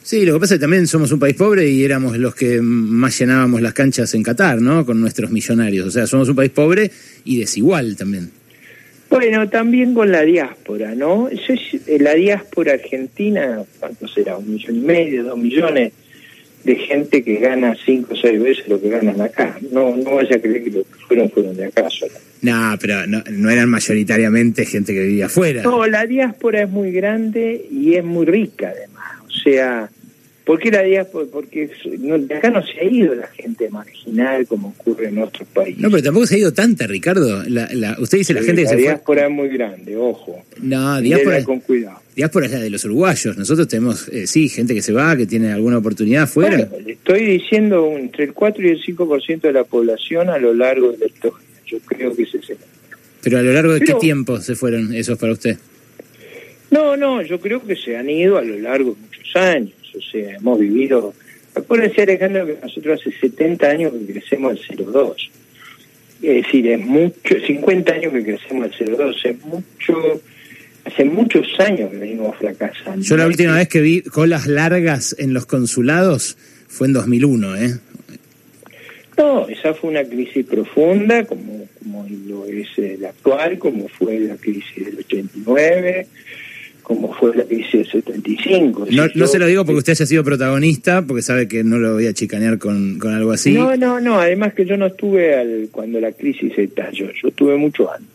Sí, 0.03 0.25
lo 0.25 0.33
que 0.33 0.39
pasa 0.39 0.53
es 0.53 0.59
que 0.59 0.63
también 0.63 0.87
somos 0.87 1.11
un 1.11 1.19
país 1.19 1.35
pobre 1.35 1.69
y 1.69 1.83
éramos 1.83 2.17
los 2.17 2.33
que 2.33 2.61
más 2.61 3.17
llenábamos 3.19 3.61
las 3.61 3.73
canchas 3.73 4.13
en 4.13 4.23
Qatar, 4.23 4.61
¿no? 4.61 4.85
Con 4.85 5.01
nuestros 5.01 5.31
millonarios. 5.31 5.87
O 5.87 5.91
sea, 5.91 6.07
somos 6.07 6.29
un 6.29 6.35
país 6.35 6.51
pobre 6.51 6.89
y 7.25 7.39
desigual 7.39 7.97
también. 7.97 8.31
Bueno, 9.09 9.49
también 9.49 9.93
con 9.93 10.11
la 10.11 10.21
diáspora, 10.23 10.93
¿no? 10.95 11.29
La 11.99 12.13
diáspora 12.13 12.73
argentina, 12.73 13.63
¿cuánto 13.79 14.07
será? 14.07 14.37
¿Un 14.37 14.51
millón 14.53 14.75
y 14.75 14.81
medio, 14.81 15.23
dos 15.23 15.37
millones? 15.37 15.93
de 16.67 16.75
gente 16.75 17.23
que 17.23 17.35
gana 17.35 17.77
cinco 17.85 18.13
o 18.13 18.17
seis 18.17 18.41
veces 18.41 18.67
lo 18.67 18.79
que 18.79 18.89
ganan 18.89 19.21
acá. 19.21 19.57
No, 19.71 19.95
no 19.95 20.15
vaya 20.15 20.35
a 20.35 20.39
creer 20.39 20.65
que 20.65 20.71
lo 20.71 20.83
que 20.83 20.99
fueron 21.07 21.31
fueron 21.31 21.55
de 21.55 21.65
acá 21.65 21.89
solo. 21.89 22.11
No, 22.41 22.75
pero 22.79 23.07
no, 23.07 23.23
no 23.31 23.49
eran 23.49 23.69
mayoritariamente 23.69 24.65
gente 24.65 24.93
que 24.93 25.01
vivía 25.03 25.27
afuera. 25.27 25.63
No, 25.63 25.87
la 25.87 26.05
diáspora 26.05 26.63
es 26.63 26.69
muy 26.69 26.91
grande 26.91 27.65
y 27.71 27.95
es 27.95 28.03
muy 28.03 28.25
rica 28.25 28.73
además. 28.75 29.21
O 29.27 29.31
sea, 29.31 29.89
¿Por 30.47 30.59
qué 30.59 30.71
la 30.71 30.81
diáspora? 30.81 31.27
Porque 31.29 31.69
de 31.83 32.35
acá 32.35 32.49
no 32.49 32.65
se 32.65 32.79
ha 32.79 32.83
ido 32.85 33.13
la 33.13 33.27
gente 33.27 33.69
marginal 33.69 34.47
como 34.47 34.69
ocurre 34.69 35.09
en 35.09 35.17
otros 35.17 35.45
países. 35.49 35.77
No, 35.77 35.89
pero 35.91 36.01
tampoco 36.01 36.25
se 36.25 36.35
ha 36.35 36.37
ido 36.37 36.53
tanta, 36.53 36.87
Ricardo. 36.87 37.43
La, 37.49 37.67
la, 37.73 37.97
usted 37.99 38.19
dice 38.19 38.33
la 38.33 38.41
gente 38.41 38.61
que 38.61 38.69
se 38.69 38.75
fue. 38.75 38.83
La 38.83 38.91
diáspora 38.91 39.25
es 39.25 39.31
muy 39.31 39.49
grande, 39.49 39.97
ojo. 39.97 40.45
No, 40.61 41.01
diáspora. 41.01 41.43
con 41.43 41.59
cuidado. 41.59 41.99
Diáspora 42.15 42.45
es 42.45 42.53
la 42.53 42.59
de 42.59 42.69
los 42.69 42.85
uruguayos. 42.85 43.37
Nosotros 43.37 43.67
tenemos, 43.67 44.07
eh, 44.07 44.25
sí, 44.25 44.47
gente 44.47 44.73
que 44.73 44.81
se 44.81 44.93
va, 44.93 45.17
que 45.17 45.25
tiene 45.25 45.51
alguna 45.51 45.79
oportunidad 45.79 46.23
afuera. 46.23 46.69
le 46.81 46.93
estoy 46.93 47.25
diciendo 47.25 47.93
entre 47.97 48.23
el 48.23 48.33
4 48.33 48.65
y 48.65 48.69
el 48.69 48.81
5% 48.81 49.41
de 49.41 49.51
la 49.51 49.65
población 49.65 50.29
a 50.29 50.37
lo 50.37 50.53
largo 50.53 50.93
de 50.93 51.09
la 51.09 51.29
Yo 51.65 51.77
creo 51.85 52.15
que 52.15 52.23
ese 52.23 52.37
es 52.37 52.51
el 52.51 52.57
Pero 53.21 53.39
a 53.39 53.41
lo 53.41 53.51
largo 53.51 53.73
de 53.73 53.81
qué 53.81 53.95
tiempo 53.95 54.39
se 54.39 54.55
fueron 54.55 54.93
esos 54.93 55.19
para 55.19 55.33
usted? 55.33 55.57
No, 56.71 56.95
no, 56.95 57.21
yo 57.21 57.37
creo 57.41 57.61
que 57.67 57.75
se 57.75 57.97
han 57.97 58.09
ido 58.09 58.37
a 58.37 58.41
lo 58.43 58.57
largo 58.59 58.91
de 58.91 59.01
muchos 59.01 59.35
años 59.35 59.76
o 59.97 60.01
sea, 60.01 60.35
hemos 60.35 60.59
vivido, 60.59 61.13
acuérdense 61.55 62.03
Alejandro 62.03 62.45
que 62.45 62.57
nosotros 62.61 62.99
hace 63.01 63.11
70 63.11 63.67
años 63.67 63.93
que 63.93 64.13
crecemos 64.13 64.59
al 64.69 64.77
02, 64.77 65.31
es 66.21 66.43
decir, 66.43 66.67
es 66.67 66.79
mucho, 66.79 67.35
50 67.45 67.93
años 67.93 68.13
que 68.13 68.23
crecemos 68.23 68.71
al 68.79 68.97
02, 68.97 69.25
es 69.25 69.45
mucho, 69.45 70.21
hace 70.85 71.05
muchos 71.05 71.47
años 71.59 71.91
que 71.91 71.97
venimos 71.97 72.35
fracasando. 72.37 73.01
Yo 73.01 73.17
la 73.17 73.27
última 73.27 73.55
vez 73.55 73.67
que 73.67 73.81
vi 73.81 74.01
colas 74.01 74.47
largas 74.47 75.15
en 75.19 75.33
los 75.33 75.45
consulados 75.45 76.37
fue 76.67 76.87
en 76.87 76.93
2001, 76.93 77.55
¿eh? 77.57 77.79
No, 79.17 79.47
esa 79.49 79.73
fue 79.73 79.89
una 79.89 80.03
crisis 80.03 80.45
profunda, 80.45 81.25
como, 81.25 81.67
como 81.79 82.05
lo 82.27 82.45
es 82.45 82.67
la 82.99 83.09
actual, 83.09 83.57
como 83.57 83.87
fue 83.87 84.19
la 84.19 84.35
crisis 84.35 84.85
del 84.85 84.99
89, 84.99 86.07
como 86.87 87.13
fue 87.13 87.35
la 87.35 87.43
crisis 87.43 87.73
del 87.73 87.85
75. 87.85 88.87
No, 88.91 89.07
no 89.13 89.27
se 89.27 89.37
lo 89.39 89.45
digo 89.45 89.65
porque 89.65 89.79
usted 89.79 89.91
haya 89.91 90.05
sido 90.05 90.23
protagonista, 90.23 91.01
porque 91.01 91.21
sabe 91.21 91.45
que 91.45 91.61
no 91.61 91.79
lo 91.79 91.95
voy 91.95 92.07
a 92.07 92.13
chicanear 92.13 92.57
con, 92.57 92.97
con 92.97 93.13
algo 93.13 93.33
así. 93.33 93.51
No, 93.51 93.75
no, 93.75 93.99
no, 93.99 94.21
además 94.21 94.53
que 94.53 94.65
yo 94.65 94.77
no 94.77 94.85
estuve 94.85 95.35
al, 95.35 95.67
cuando 95.69 95.99
la 95.99 96.13
crisis 96.13 96.57
estalló, 96.57 97.11
yo 97.11 97.27
estuve 97.27 97.57
mucho 97.57 97.91
antes. 97.91 98.07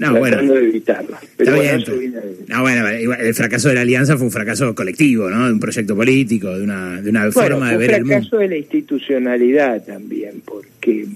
No, 0.00 0.20
tratando 0.20 0.54
de 0.54 0.68
evitarla. 0.68 1.20
Pero 1.36 1.54
Está 1.62 1.92
bien. 1.94 2.14
No, 2.48 2.62
bueno, 2.62 2.88
el 2.88 3.34
fracaso 3.34 3.68
de 3.68 3.76
la 3.76 3.82
alianza 3.82 4.16
fue 4.16 4.26
un 4.26 4.32
fracaso 4.32 4.74
colectivo, 4.74 5.30
¿no? 5.30 5.46
De 5.46 5.52
un 5.52 5.60
proyecto 5.60 5.94
político, 5.94 6.58
de 6.58 6.64
una, 6.64 7.00
de 7.00 7.10
una 7.10 7.30
forma 7.30 7.70
de 7.70 7.76
ver 7.76 7.90
el 7.92 8.00
mundo. 8.00 8.16
un 8.16 8.20
fracaso 8.22 8.38
de 8.38 8.48
la 8.48 8.56
institucionalidad 8.56 9.84
también, 9.84 10.42
porque 10.44 11.06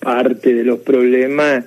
parte 0.00 0.52
de 0.52 0.64
los 0.64 0.80
problemas 0.80 1.64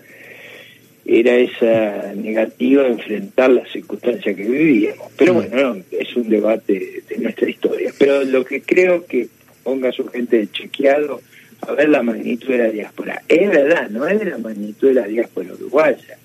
era 1.07 1.35
esa 1.35 2.13
negativa 2.13 2.83
a 2.83 2.87
enfrentar 2.87 3.49
las 3.49 3.71
circunstancias 3.71 4.35
que 4.35 4.43
vivíamos. 4.43 5.07
Pero 5.17 5.35
bueno, 5.35 5.77
es 5.91 6.15
un 6.15 6.29
debate 6.29 7.03
de 7.07 7.17
nuestra 7.17 7.49
historia. 7.49 7.91
Pero 7.97 8.23
lo 8.25 8.43
que 8.43 8.61
creo 8.61 9.05
que 9.05 9.29
ponga 9.63 9.91
su 9.91 10.05
gente 10.07 10.47
chequeado 10.51 11.21
a 11.61 11.71
ver 11.73 11.89
la 11.89 12.03
magnitud 12.03 12.49
de 12.49 12.57
la 12.57 12.69
diáspora. 12.69 13.21
Es 13.27 13.49
verdad, 13.49 13.89
no 13.89 14.07
es 14.07 14.19
de 14.19 14.25
la 14.25 14.37
magnitud 14.37 14.89
de 14.89 14.93
la 14.93 15.07
diáspora 15.07 15.53
uruguaya, 15.53 16.17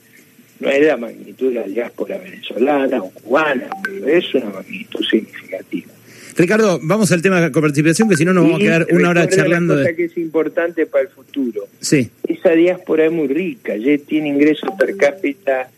no 0.60 0.68
es 0.68 0.80
de 0.80 0.86
la 0.86 0.96
magnitud 0.96 1.48
de 1.48 1.60
la 1.60 1.66
diáspora 1.66 2.18
venezolana 2.18 3.02
o 3.02 3.10
cubana, 3.10 3.68
pero 3.82 4.06
es 4.06 4.34
una 4.34 4.50
magnitud 4.50 5.04
significativa. 5.04 5.92
Ricardo, 6.36 6.80
vamos 6.82 7.12
al 7.12 7.22
tema 7.22 7.36
de 7.36 7.42
la 7.42 7.52
coparticipación, 7.52 8.08
que 8.08 8.16
si 8.16 8.24
no 8.24 8.32
nos 8.32 8.44
vamos 8.44 8.60
a 8.60 8.64
quedar 8.64 8.86
una 8.90 9.10
hora 9.10 9.28
charlando. 9.28 9.74
Una 9.74 9.82
cosa 9.82 9.96
que 9.96 10.04
es 10.04 10.16
importante 10.16 10.86
para 10.86 11.04
el 11.04 11.10
futuro. 11.10 11.68
Sí. 11.80 12.10
Esa 12.26 12.50
diáspora 12.50 13.06
es 13.06 13.12
muy 13.12 13.28
rica, 13.28 13.76
ya 13.76 13.96
tiene 13.98 14.28
ingresos 14.28 14.70
per 14.78 14.96
cápita 14.96 15.70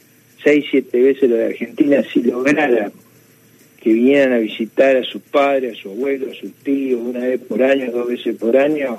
6, 0.44 0.64
7 0.70 1.02
veces 1.02 1.30
lo 1.30 1.36
de 1.36 1.46
Argentina. 1.46 2.04
Si 2.12 2.22
lograra 2.22 2.92
que 3.82 3.92
vinieran 3.92 4.32
a 4.32 4.38
visitar 4.38 4.96
a 4.96 5.04
sus 5.04 5.20
padres, 5.22 5.78
a 5.78 5.82
su 5.82 5.90
abuelo, 5.90 6.30
a 6.30 6.34
sus 6.34 6.52
tíos, 6.62 7.00
una 7.02 7.20
vez 7.20 7.40
por 7.40 7.62
año, 7.62 7.90
dos 7.90 8.08
veces 8.08 8.36
por 8.36 8.56
año, 8.56 8.98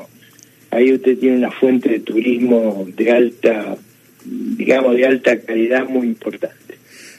ahí 0.72 0.94
usted 0.94 1.18
tiene 1.18 1.38
una 1.38 1.52
fuente 1.52 1.90
de 1.90 2.00
turismo 2.02 2.86
de 2.96 3.12
alta, 3.12 3.78
digamos, 4.26 4.96
de 4.96 5.06
alta 5.06 5.40
calidad 5.40 5.88
muy 5.88 6.08
importante. 6.08 6.65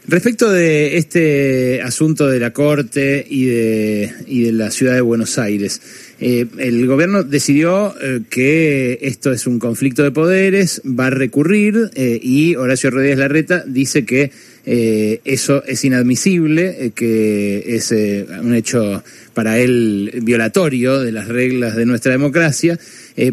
Respecto 0.08 0.48
de 0.52 0.98
este 0.98 1.82
asunto 1.82 2.28
de 2.28 2.38
la 2.38 2.52
Corte 2.52 3.26
y 3.28 3.46
de, 3.46 4.12
y 4.26 4.44
de 4.44 4.52
la 4.52 4.70
ciudad 4.70 4.94
de 4.94 5.00
Buenos 5.00 5.36
Aires, 5.36 5.82
eh, 6.20 6.46
el 6.58 6.86
gobierno 6.86 7.24
decidió 7.24 7.92
eh, 8.00 8.20
que 8.30 9.00
esto 9.02 9.32
es 9.32 9.48
un 9.48 9.58
conflicto 9.58 10.04
de 10.04 10.12
poderes, 10.12 10.80
va 10.86 11.06
a 11.06 11.10
recurrir 11.10 11.90
eh, 11.94 12.20
y 12.22 12.54
Horacio 12.54 12.90
Rodríguez 12.90 13.18
Larreta 13.18 13.64
dice 13.66 14.04
que 14.04 14.30
eso 14.66 15.62
es 15.64 15.84
inadmisible, 15.84 16.92
que 16.94 17.76
es 17.76 17.92
un 17.92 18.54
hecho 18.54 19.02
para 19.32 19.58
él 19.58 20.10
violatorio 20.22 21.00
de 21.00 21.12
las 21.12 21.28
reglas 21.28 21.76
de 21.76 21.86
nuestra 21.86 22.12
democracia. 22.12 22.78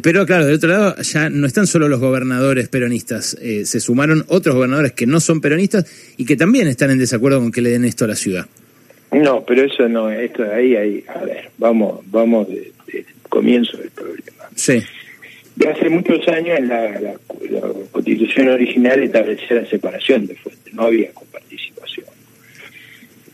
pero 0.02 0.26
claro, 0.26 0.46
del 0.46 0.56
otro 0.56 0.70
lado 0.70 0.96
ya 1.02 1.30
no 1.30 1.48
están 1.48 1.66
solo 1.66 1.88
los 1.88 2.00
gobernadores 2.00 2.68
peronistas, 2.70 3.36
se 3.40 3.80
sumaron 3.80 4.24
otros 4.28 4.56
gobernadores 4.56 4.92
que 4.92 5.08
no 5.08 5.20
son 5.20 5.42
peronistas 5.42 5.86
y 6.18 6.26
que 6.26 6.36
también 6.36 6.68
están 6.68 6.92
en 6.92 7.00
desacuerdo 7.00 7.40
con 7.40 7.52
que 7.52 7.62
le 7.62 7.72
den 7.72 7.86
esto 7.86 8.06
a 8.06 8.10
la 8.10 8.16
ciudad. 8.16 8.46
No, 9.14 9.44
pero 9.46 9.64
eso 9.64 9.88
no, 9.88 10.10
esto 10.10 10.44
ahí, 10.52 10.76
ahí, 10.76 11.04
a 11.08 11.24
ver, 11.24 11.52
vamos, 11.58 12.02
vamos 12.08 12.48
de, 12.48 12.72
comienzo 13.30 13.78
del 13.78 13.92
problema. 13.92 14.50
Sí. 14.56 14.82
De 15.56 15.70
hace 15.70 15.90
muchos 15.90 16.28
años 16.28 16.60
la, 16.62 17.16
constitución 17.92 18.50
original 18.50 19.04
establecía 19.04 19.58
la 19.58 19.66
separación 19.68 20.26
de 20.26 20.36
fuentes, 20.36 20.74
no 20.74 20.84
había 20.84 21.12
coparticipación. 21.14 22.08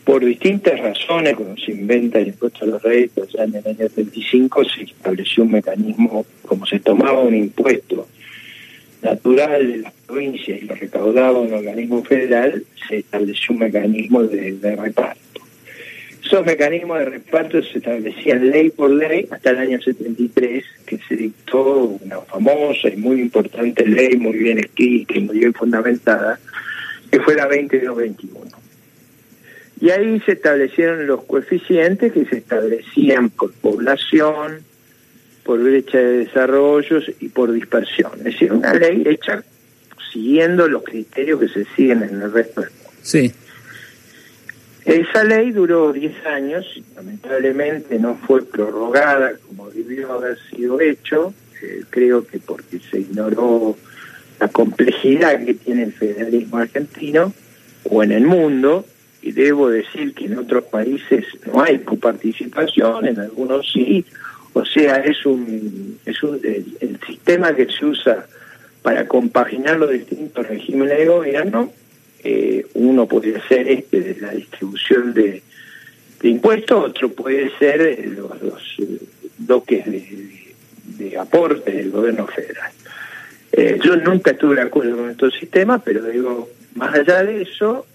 Por 0.04 0.24
distintas 0.24 0.78
razones, 0.80 1.34
cuando 1.34 1.60
se 1.60 1.72
inventa 1.72 2.18
el 2.18 2.28
impuesto 2.28 2.64
a 2.64 2.68
los 2.68 2.82
réditos 2.82 3.32
ya 3.32 3.44
en 3.44 3.54
el 3.54 3.66
año 3.66 3.88
35, 3.88 4.64
se 4.64 4.82
estableció 4.82 5.44
un 5.44 5.52
mecanismo, 5.52 6.26
como 6.46 6.66
se 6.66 6.80
tomaba 6.80 7.20
un 7.20 7.34
impuesto 7.34 8.08
natural 9.02 9.66
de 9.66 9.78
las 9.78 9.92
provincias 10.06 10.62
y 10.62 10.66
lo 10.66 10.74
recaudaba 10.74 11.40
un 11.40 11.54
organismo 11.54 12.02
federal, 12.02 12.64
se 12.86 12.98
estableció 12.98 13.54
un 13.54 13.60
mecanismo 13.60 14.22
de 14.24 14.76
reparto. 14.76 15.39
Esos 16.30 16.46
mecanismos 16.46 17.00
de 17.00 17.06
reparto 17.06 17.60
se 17.60 17.78
establecían 17.78 18.50
ley 18.50 18.70
por 18.70 18.88
ley 18.88 19.26
hasta 19.32 19.50
el 19.50 19.58
año 19.58 19.82
73, 19.82 20.64
que 20.86 20.98
se 21.08 21.16
dictó 21.16 21.98
una 22.00 22.20
famosa 22.20 22.88
y 22.88 22.98
muy 22.98 23.20
importante 23.20 23.84
ley, 23.84 24.16
muy 24.16 24.38
bien 24.38 24.60
escrita 24.60 25.14
y 25.16 25.22
muy 25.22 25.40
bien 25.40 25.52
fundamentada, 25.52 26.38
que 27.10 27.18
fue 27.18 27.34
la 27.34 27.46
2221. 27.46 28.46
Y 29.80 29.90
ahí 29.90 30.20
se 30.20 30.34
establecieron 30.34 31.04
los 31.08 31.24
coeficientes 31.24 32.12
que 32.12 32.24
se 32.26 32.36
establecían 32.36 33.30
por 33.30 33.52
población, 33.54 34.60
por 35.42 35.60
brecha 35.60 35.98
de 35.98 36.18
desarrollo 36.26 37.00
y 37.18 37.28
por 37.30 37.50
dispersión. 37.50 38.12
Es 38.18 38.24
decir, 38.24 38.52
una 38.52 38.72
ley 38.72 39.02
hecha 39.04 39.42
siguiendo 40.12 40.68
los 40.68 40.84
criterios 40.84 41.40
que 41.40 41.48
se 41.48 41.64
siguen 41.74 42.04
en 42.04 42.22
el 42.22 42.32
resto 42.32 42.60
del 42.60 42.70
mundo. 42.70 42.90
Sí. 43.02 43.32
Esa 44.84 45.24
ley 45.24 45.50
duró 45.50 45.92
10 45.92 46.26
años, 46.26 46.66
lamentablemente 46.96 47.98
no 47.98 48.14
fue 48.14 48.42
prorrogada 48.44 49.32
como 49.46 49.70
debió 49.70 50.12
haber 50.12 50.38
sido 50.50 50.80
hecho, 50.80 51.34
eh, 51.62 51.82
creo 51.90 52.26
que 52.26 52.38
porque 52.38 52.78
se 52.78 53.00
ignoró 53.00 53.76
la 54.38 54.48
complejidad 54.48 55.44
que 55.44 55.54
tiene 55.54 55.82
el 55.84 55.92
federalismo 55.92 56.56
argentino 56.56 57.32
o 57.84 58.02
en 58.02 58.12
el 58.12 58.26
mundo, 58.26 58.86
y 59.22 59.32
debo 59.32 59.68
decir 59.68 60.14
que 60.14 60.26
en 60.26 60.38
otros 60.38 60.64
países 60.64 61.26
no 61.46 61.62
hay 61.62 61.80
coparticipación, 61.80 63.06
en 63.06 63.20
algunos 63.20 63.70
sí, 63.70 64.04
o 64.54 64.64
sea, 64.64 64.96
es 64.96 65.26
un, 65.26 65.98
es 66.06 66.22
un 66.22 66.40
el 66.42 66.98
sistema 67.06 67.54
que 67.54 67.66
se 67.66 67.84
usa 67.84 68.26
para 68.82 69.06
compaginar 69.06 69.76
los 69.76 69.90
distintos 69.90 70.46
regímenes 70.46 70.98
de 70.98 71.06
gobierno 71.06 71.70
eh, 72.22 72.66
uno 72.74 73.06
puede 73.06 73.40
ser 73.48 73.66
este 73.68 74.00
de 74.00 74.20
la 74.20 74.32
distribución 74.32 75.14
de, 75.14 75.42
impuestos, 76.22 76.90
otro 76.90 77.08
puede 77.10 77.50
ser 77.58 77.80
eh, 77.80 78.12
los, 78.14 78.42
los 78.42 78.62
eh, 78.78 79.00
bloques 79.38 79.86
de, 79.86 81.16
aporte 81.18 81.72
del 81.72 81.90
gobierno 81.90 82.26
federal. 82.26 82.70
yo 83.82 83.96
nunca 83.96 84.32
estuve 84.32 84.56
de 84.56 84.62
acuerdo 84.62 84.98
con 84.98 85.08
estos 85.10 85.34
sistemas, 85.34 85.80
pero 85.82 86.04
digo, 86.04 86.50
más 86.74 86.94
allá 86.94 87.24
de 87.24 87.40
eso, 87.42 87.86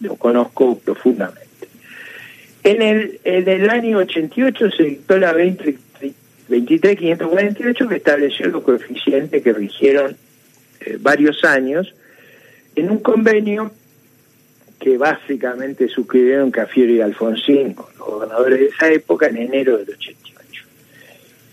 lo 0.00 0.16
conozco 0.16 0.78
profundamente. 0.78 1.68
En 2.64 2.82
el, 2.82 3.20
en 3.24 3.48
el 3.48 3.70
año 3.70 3.98
88 3.98 4.70
se 4.70 4.82
dictó 4.84 5.18
la 5.18 5.34
23548 5.34 7.88
que 7.88 7.96
estableció 7.96 8.48
los 8.48 8.62
coeficientes 8.62 9.42
que 9.42 9.52
rigieron 9.52 10.16
varios 11.00 11.44
años 11.44 11.92
en 12.78 12.90
un 12.90 12.98
convenio 12.98 13.72
que 14.78 14.96
básicamente 14.96 15.88
suscribieron 15.88 16.50
Cafiero 16.50 16.92
y 16.92 17.00
Alfonsín, 17.00 17.74
los 17.98 18.08
gobernadores 18.08 18.60
de 18.60 18.66
esa 18.66 18.90
época, 18.90 19.26
en 19.26 19.38
enero 19.38 19.76
del 19.78 19.90
88. 19.90 20.64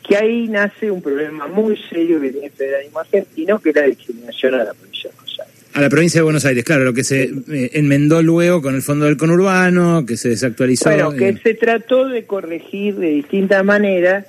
Que 0.08 0.16
ahí 0.18 0.48
nace 0.48 0.92
un 0.92 1.02
problema 1.02 1.48
muy 1.48 1.76
serio 1.90 2.22
que 2.22 2.30
tiene 2.30 2.48
el 2.48 2.54
federalismo 2.54 3.00
argentino, 3.00 3.60
que 3.60 3.70
es 3.70 3.76
la 3.76 3.82
discriminación 3.84 4.54
a 4.54 4.64
la 4.64 4.74
provincia 4.74 5.10
de 5.10 5.16
Buenos 5.16 5.40
Aires. 5.40 5.66
A 5.74 5.82
la 5.82 5.90
provincia 5.90 6.20
de 6.20 6.24
Buenos 6.24 6.46
Aires, 6.46 6.64
claro, 6.64 6.84
lo 6.84 6.94
que 6.94 7.04
se 7.04 7.24
eh, 7.24 7.72
enmendó 7.74 8.22
luego 8.22 8.62
con 8.62 8.76
el 8.76 8.84
Fondo 8.84 9.06
del 9.06 9.18
Conurbano, 9.18 10.06
que 10.06 10.18
se 10.18 10.30
desactualizó. 10.30 10.92
Bueno, 10.92 11.12
que 11.12 11.30
eh. 11.30 11.40
se 11.42 11.56
trató 11.56 12.08
de 12.08 12.26
corregir 12.26 12.96
de 12.96 13.08
distintas 13.08 13.66
maneras, 13.66 14.28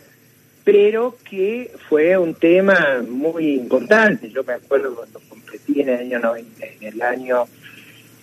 pero 0.66 1.14
que 1.30 1.70
fue 1.88 2.18
un 2.18 2.34
tema 2.34 3.00
muy 3.08 3.54
importante. 3.54 4.28
Yo 4.30 4.42
me 4.42 4.54
acuerdo 4.54 4.96
cuando 4.96 5.20
en 5.68 5.88
el 5.88 6.00
año 6.00 6.18
90, 6.18 6.66
en 6.66 6.82
el 6.82 7.02
año 7.02 7.44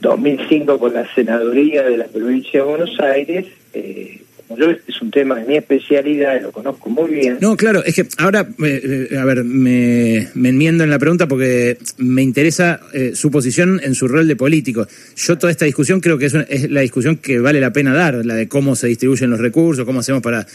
2005 0.01 0.77
con 0.77 0.93
la 0.93 1.07
senaduría 1.15 1.83
de 1.83 1.95
la 1.95 2.07
provincia 2.07 2.59
de 2.59 2.65
Buenos 2.65 2.99
Aires, 2.99 3.45
eh, 3.73 4.22
yo 4.49 4.69
es 4.69 5.01
un 5.01 5.11
tema 5.11 5.35
de 5.35 5.45
mi 5.45 5.57
especialidad, 5.57 6.41
lo 6.41 6.51
conozco 6.51 6.89
muy 6.89 7.11
bien. 7.11 7.37
No, 7.41 7.55
claro, 7.55 7.83
es 7.83 7.95
que 7.95 8.05
ahora, 8.17 8.47
eh, 8.63 9.07
eh, 9.11 9.17
a 9.17 9.25
ver, 9.25 9.43
me, 9.43 10.27
me, 10.35 10.49
enmiendo 10.49 10.83
en 10.83 10.89
la 10.89 10.99
pregunta 10.99 11.27
porque 11.27 11.77
me 11.97 12.21
interesa 12.21 12.79
eh, 12.93 13.11
su 13.15 13.31
posición 13.31 13.79
en 13.83 13.95
su 13.95 14.07
rol 14.07 14.27
de 14.27 14.35
político. 14.35 14.87
Yo 15.15 15.37
toda 15.37 15.51
esta 15.51 15.65
discusión 15.65 15.99
creo 15.99 16.17
que 16.17 16.25
es, 16.25 16.33
es, 16.33 16.69
la 16.69 16.81
discusión 16.81 17.17
que 17.17 17.39
vale 17.39 17.59
la 17.59 17.73
pena 17.73 17.93
dar, 17.93 18.25
la 18.25 18.35
de 18.35 18.47
cómo 18.47 18.75
se 18.75 18.87
distribuyen 18.87 19.29
los 19.29 19.39
recursos, 19.39 19.85
cómo 19.85 20.01
hacemos 20.01 20.21
para 20.21 20.45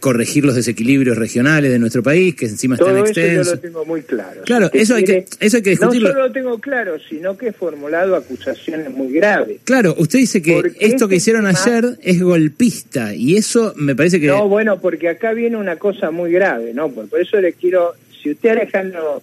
corregir 0.00 0.44
los 0.44 0.54
desequilibrios 0.54 1.16
regionales 1.16 1.70
de 1.70 1.78
nuestro 1.78 2.02
país, 2.02 2.34
que 2.34 2.46
encima 2.46 2.74
están 2.74 2.98
extensos. 2.98 3.46
Eso 3.46 3.50
yo 3.50 3.54
lo 3.56 3.60
tengo 3.60 3.84
muy 3.84 4.02
claro. 4.02 4.42
Claro, 4.44 4.70
eso, 4.72 4.94
hay 4.94 5.04
que, 5.04 5.24
eso 5.40 5.56
hay 5.56 5.62
que 5.62 5.70
discutirlo. 5.70 6.08
No 6.08 6.14
solo 6.14 6.26
lo 6.26 6.32
tengo 6.32 6.58
claro, 6.58 6.98
sino 7.08 7.36
que 7.36 7.48
he 7.48 7.52
formulado 7.52 8.14
acusaciones 8.14 8.90
muy 8.90 9.12
graves. 9.12 9.60
Claro, 9.64 9.94
usted 9.98 10.18
dice 10.18 10.42
que 10.42 10.72
esto 10.78 11.08
que 11.08 11.16
hicieron 11.16 11.46
ayer 11.46 11.98
es 12.02 12.20
golpista 12.20 13.14
y 13.14 13.29
eso 13.36 13.74
me 13.76 13.94
parece 13.94 14.20
que... 14.20 14.26
No, 14.26 14.48
bueno, 14.48 14.80
porque 14.80 15.08
acá 15.08 15.32
viene 15.32 15.56
una 15.56 15.76
cosa 15.76 16.10
muy 16.10 16.32
grave, 16.32 16.72
¿no? 16.74 16.90
Por, 16.90 17.08
eso 17.20 17.40
le 17.40 17.52
quiero, 17.52 17.94
si 18.22 18.30
usted 18.30 18.50
Alejandro 18.50 19.22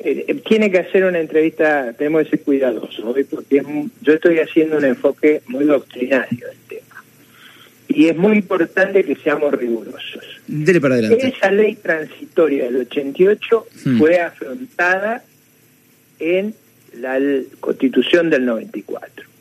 eh, 0.00 0.24
eh, 0.26 0.34
tiene 0.46 0.70
que 0.70 0.78
hacer 0.78 1.04
una 1.04 1.20
entrevista, 1.20 1.92
tenemos 1.92 2.24
que 2.24 2.30
ser 2.30 2.40
cuidadosos, 2.40 3.04
porque 3.30 3.62
yo 4.00 4.12
estoy 4.12 4.38
haciendo 4.38 4.78
un 4.78 4.84
enfoque 4.84 5.42
muy 5.46 5.64
doctrinario 5.64 6.46
del 6.48 6.58
tema. 6.68 7.04
Y 7.88 8.08
es 8.08 8.16
muy 8.16 8.38
importante 8.38 9.04
que 9.04 9.16
seamos 9.16 9.52
rigurosos. 9.54 10.24
Dele 10.46 10.80
para 10.80 10.94
adelante. 10.94 11.28
Esa 11.28 11.50
ley 11.50 11.76
transitoria 11.76 12.64
del 12.64 12.76
88 12.76 13.66
hmm. 13.84 13.98
fue 13.98 14.20
afrontada 14.20 15.22
en 16.18 16.54
la 16.94 17.18
Constitución 17.60 18.30
del 18.30 18.46
94 18.46 19.32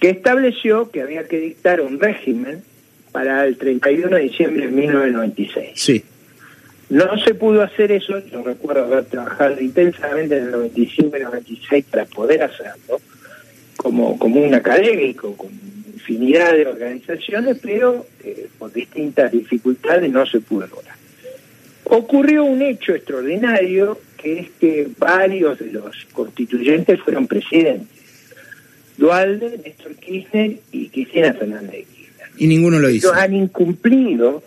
que 0.00 0.10
estableció 0.10 0.90
que 0.90 1.02
había 1.02 1.26
que 1.26 1.40
dictar 1.40 1.80
un 1.80 1.98
régimen 1.98 2.62
para 3.12 3.44
el 3.46 3.56
31 3.56 4.16
de 4.16 4.22
diciembre 4.22 4.66
de 4.66 4.72
1996. 4.72 5.70
Sí. 5.74 6.04
No 6.90 7.18
se 7.18 7.34
pudo 7.34 7.62
hacer 7.62 7.92
eso, 7.92 8.18
yo 8.26 8.42
recuerdo 8.42 8.84
haber 8.84 9.04
trabajado 9.04 9.60
intensamente 9.60 10.38
en 10.38 10.44
el 10.44 10.50
95 10.52 11.16
y 11.16 11.20
96 11.20 11.84
para 11.90 12.04
poder 12.06 12.42
hacerlo, 12.42 13.00
como, 13.76 14.18
como 14.18 14.40
un 14.40 14.54
académico, 14.54 15.36
con 15.36 15.50
infinidad 15.92 16.54
de 16.54 16.66
organizaciones, 16.66 17.58
pero 17.60 18.06
eh, 18.24 18.48
por 18.58 18.72
distintas 18.72 19.30
dificultades 19.30 20.10
no 20.10 20.24
se 20.24 20.40
pudo 20.40 20.66
lograr. 20.66 20.96
Ocurrió 21.84 22.44
un 22.44 22.62
hecho 22.62 22.94
extraordinario, 22.94 24.00
que 24.16 24.40
es 24.40 24.50
que 24.58 24.88
varios 24.98 25.58
de 25.58 25.72
los 25.72 26.06
constituyentes 26.12 27.00
fueron 27.00 27.26
presidentes. 27.26 27.98
Dualde, 28.96 29.60
Néstor 29.62 29.94
Kirchner 29.96 30.58
y 30.72 30.88
Cristina 30.88 31.34
Fernández 31.34 31.86
y 32.38 32.46
ninguno 32.46 32.78
lo 32.78 32.90
hizo. 32.90 33.12
han 33.12 33.34
incumplido. 33.34 34.42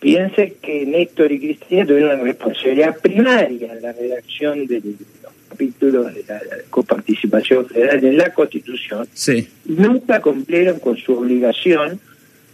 Piense 0.00 0.56
que 0.62 0.86
Néstor 0.86 1.30
y 1.30 1.38
Cristina 1.38 1.84
tuvieron 1.84 2.14
una 2.14 2.22
responsabilidad 2.22 2.96
primaria 2.98 3.74
en 3.74 3.82
la 3.82 3.92
redacción 3.92 4.66
de 4.66 4.80
los 4.80 5.32
capítulos 5.50 6.14
de 6.14 6.24
la, 6.26 6.40
coparticipación 6.70 7.66
federal 7.66 8.02
en 8.02 8.16
la 8.16 8.32
Constitución. 8.32 9.06
Sí. 9.12 9.46
Nunca 9.66 10.22
cumplieron 10.22 10.78
con 10.78 10.96
su 10.96 11.12
obligación, 11.12 12.00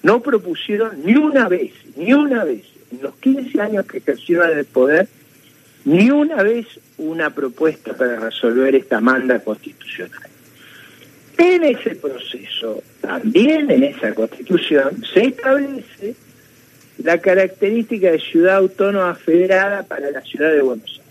no 0.03 0.21
propusieron 0.21 1.05
ni 1.05 1.15
una 1.15 1.49
vez, 1.49 1.71
ni 1.97 2.13
una 2.13 2.43
vez, 2.43 2.65
en 2.91 3.03
los 3.03 3.15
15 3.17 3.61
años 3.61 3.87
que 3.87 3.99
ejercieron 3.99 4.59
el 4.59 4.65
poder, 4.65 5.07
ni 5.85 6.11
una 6.11 6.43
vez 6.43 6.67
una 6.99 7.31
propuesta 7.31 7.95
para 7.95 8.19
resolver 8.19 8.75
esta 8.75 9.01
manda 9.01 9.39
constitucional. 9.39 10.31
En 11.39 11.65
ese 11.65 11.95
proceso, 11.97 12.83
también 13.01 13.71
en 13.71 13.85
esa 13.85 14.15
constitución, 14.15 15.03
se 15.13 15.27
establece 15.27 16.15
la 17.03 17.19
característica 17.19 18.11
de 18.11 18.19
ciudad 18.19 18.57
autónoma 18.57 19.15
federada 19.15 19.83
para 19.83 20.11
la 20.11 20.23
ciudad 20.23 20.51
de 20.53 20.63
Buenos 20.63 20.89
Aires. 20.89 21.07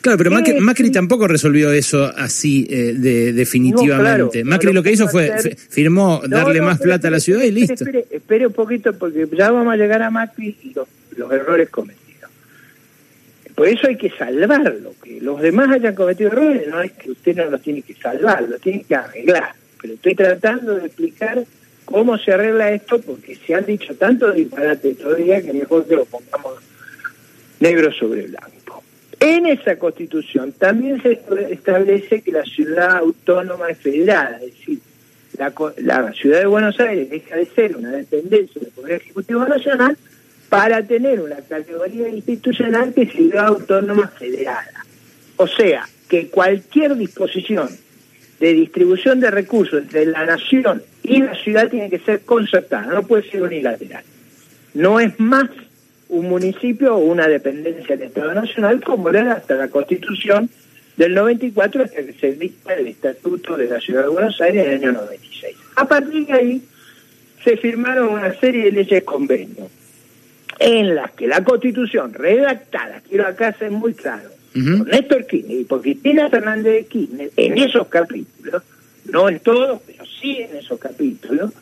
Claro, 0.00 0.18
pero 0.18 0.30
Macri, 0.60 0.90
tampoco 0.92 1.26
resolvió 1.26 1.72
eso 1.72 2.04
así 2.04 2.66
eh, 2.68 2.92
de, 2.94 3.32
definitivamente. 3.32 4.44
Macri 4.44 4.70
lo 4.72 4.82
que 4.82 4.92
hizo 4.92 5.08
fue, 5.08 5.32
firmó 5.70 6.20
darle 6.28 6.60
más 6.60 6.78
plata 6.78 7.08
a 7.08 7.10
la 7.10 7.20
ciudad 7.20 7.42
y 7.42 7.50
listo. 7.50 7.84
Espere, 8.10 8.46
un 8.46 8.52
poquito 8.52 8.92
porque 8.92 9.26
ya 9.32 9.50
vamos 9.50 9.72
a 9.72 9.76
llegar 9.76 10.02
a 10.02 10.10
Macri 10.10 10.56
y 10.62 10.74
los, 10.74 10.86
los 11.16 11.32
errores 11.32 11.70
cometidos. 11.70 12.04
Por 13.54 13.66
eso 13.66 13.86
hay 13.86 13.96
que 13.96 14.10
salvarlo. 14.10 14.94
Que 15.02 15.20
los 15.22 15.40
demás 15.40 15.70
hayan 15.70 15.94
cometido 15.94 16.30
errores 16.30 16.68
no 16.68 16.82
es 16.82 16.92
que 16.92 17.10
usted 17.10 17.36
no 17.36 17.46
los 17.46 17.62
tiene 17.62 17.80
que 17.80 17.94
salvar, 17.94 18.42
los 18.46 18.60
tiene 18.60 18.84
que 18.84 18.94
arreglar. 18.94 19.54
Pero 19.84 19.96
estoy 19.96 20.14
tratando 20.14 20.76
de 20.76 20.86
explicar 20.86 21.44
cómo 21.84 22.16
se 22.16 22.32
arregla 22.32 22.72
esto 22.72 22.98
porque 23.02 23.36
se 23.36 23.54
han 23.54 23.66
dicho 23.66 23.94
tanto 23.96 24.32
disparate 24.32 24.94
todavía 24.94 25.42
que 25.42 25.52
mejor 25.52 25.86
que 25.86 25.94
lo 25.94 26.06
pongamos 26.06 26.54
negro 27.60 27.92
sobre 27.92 28.22
blanco. 28.22 28.82
En 29.20 29.44
esa 29.44 29.76
constitución 29.76 30.52
también 30.52 31.02
se 31.02 31.20
establece 31.50 32.22
que 32.22 32.32
la 32.32 32.44
ciudad 32.44 32.96
autónoma 32.96 33.68
es 33.68 33.76
federada, 33.76 34.40
es 34.42 34.58
decir, 34.58 34.78
la, 35.36 36.12
ciudad 36.14 36.40
de 36.40 36.46
Buenos 36.46 36.80
Aires 36.80 37.10
deja 37.10 37.36
de 37.36 37.44
ser 37.44 37.76
una 37.76 37.90
dependencia 37.90 38.62
del 38.62 38.70
Poder 38.70 39.02
Ejecutivo 39.02 39.44
Nacional 39.44 39.98
para 40.48 40.82
tener 40.82 41.20
una 41.20 41.42
categoría 41.46 42.08
institucional 42.08 42.94
que 42.94 43.04
ciudad 43.04 43.48
autónoma 43.48 44.08
federada. 44.08 44.86
O 45.36 45.46
sea, 45.46 45.86
que 46.08 46.28
cualquier 46.28 46.96
disposición 46.96 47.68
de 48.44 48.52
distribución 48.52 49.20
de 49.20 49.30
recursos 49.30 49.80
entre 49.80 50.04
la 50.04 50.26
nación 50.26 50.82
y 51.02 51.22
la 51.22 51.34
ciudad 51.34 51.70
tiene 51.70 51.88
que 51.88 51.98
ser 51.98 52.20
concertada, 52.26 52.92
no 52.92 53.02
puede 53.06 53.22
ser 53.30 53.42
unilateral. 53.42 54.04
No 54.74 55.00
es 55.00 55.18
más 55.18 55.48
un 56.10 56.28
municipio 56.28 56.94
o 56.94 56.98
una 56.98 57.26
dependencia 57.26 57.96
del 57.96 58.08
Estado 58.08 58.34
Nacional 58.34 58.82
como 58.84 59.08
era 59.08 59.32
hasta 59.32 59.54
la 59.54 59.68
Constitución 59.68 60.50
del 60.98 61.14
94 61.14 61.84
hasta 61.84 62.04
que 62.04 62.12
se 62.12 62.32
dicta 62.32 62.74
el 62.74 62.88
Estatuto 62.88 63.56
de 63.56 63.66
la 63.66 63.80
Ciudad 63.80 64.02
de 64.02 64.08
Buenos 64.08 64.38
Aires 64.42 64.66
en 64.66 64.72
el 64.72 64.82
año 64.82 64.92
96. 64.92 65.56
A 65.76 65.88
partir 65.88 66.26
de 66.26 66.32
ahí 66.34 66.62
se 67.42 67.56
firmaron 67.56 68.10
una 68.10 68.34
serie 68.34 68.64
de 68.64 68.72
leyes 68.72 69.04
convenios 69.04 69.70
en 70.58 70.94
las 70.94 71.12
que 71.12 71.26
la 71.26 71.42
Constitución 71.42 72.12
redactada, 72.12 73.00
quiero 73.08 73.26
acá 73.26 73.54
ser 73.54 73.70
muy 73.70 73.94
claro, 73.94 74.28
por 74.54 74.86
Néstor 74.88 75.26
Kirchner 75.26 75.60
y 75.60 75.64
por 75.64 75.82
Cristina 75.82 76.30
Fernández 76.30 76.72
de 76.72 76.84
Kirchner, 76.86 77.30
en 77.36 77.58
esos 77.58 77.88
capítulos, 77.88 78.62
no 79.04 79.28
en 79.28 79.40
todos, 79.40 79.80
pero 79.86 80.04
sí 80.06 80.38
en 80.38 80.56
esos 80.56 80.78
capítulos, 80.78 81.52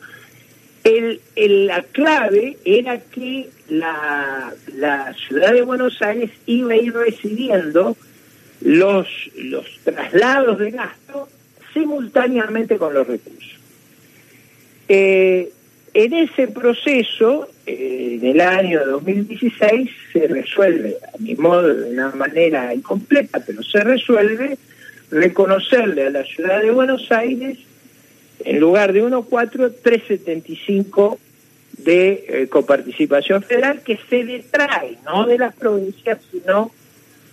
el, 0.83 1.19
la 1.67 1.83
clave 1.83 2.57
era 2.65 2.99
que 2.99 3.49
la, 3.69 4.53
la 4.75 5.13
ciudad 5.27 5.53
de 5.53 5.61
Buenos 5.61 6.01
Aires 6.01 6.31
iba 6.45 6.73
a 6.73 6.77
ir 6.77 6.93
recibiendo 6.93 7.97
los, 8.61 9.07
los 9.35 9.65
traslados 9.83 10.59
de 10.59 10.71
gasto 10.71 11.29
simultáneamente 11.73 12.77
con 12.77 12.93
los 12.93 13.07
recursos. 13.07 13.59
Eh, 14.87 15.51
en 15.93 16.13
ese 16.13 16.47
proceso, 16.47 17.47
eh, 17.65 18.19
en 18.19 18.25
el 18.25 18.41
año 18.41 18.83
2016, 18.85 19.89
se 20.11 20.27
resuelve, 20.27 20.97
a 21.13 21.17
mi 21.19 21.35
modo, 21.35 21.73
de 21.73 21.91
una 21.91 22.09
manera 22.11 22.73
incompleta, 22.73 23.39
pero 23.45 23.61
se 23.63 23.79
resuelve 23.81 24.57
reconocerle 25.11 26.07
a 26.07 26.09
la 26.09 26.23
ciudad 26.23 26.61
de 26.61 26.71
Buenos 26.71 27.11
Aires, 27.11 27.59
en 28.43 28.59
lugar 28.59 28.91
de 28.93 29.03
1,4, 29.03 29.73
3,75 29.83 31.17
de 31.77 32.25
eh, 32.27 32.47
coparticipación 32.49 33.43
federal 33.43 33.81
que 33.81 33.99
se 34.09 34.23
detrae, 34.23 34.97
no 35.05 35.25
de 35.25 35.37
las 35.37 35.55
provincias, 35.55 36.19
sino 36.31 36.71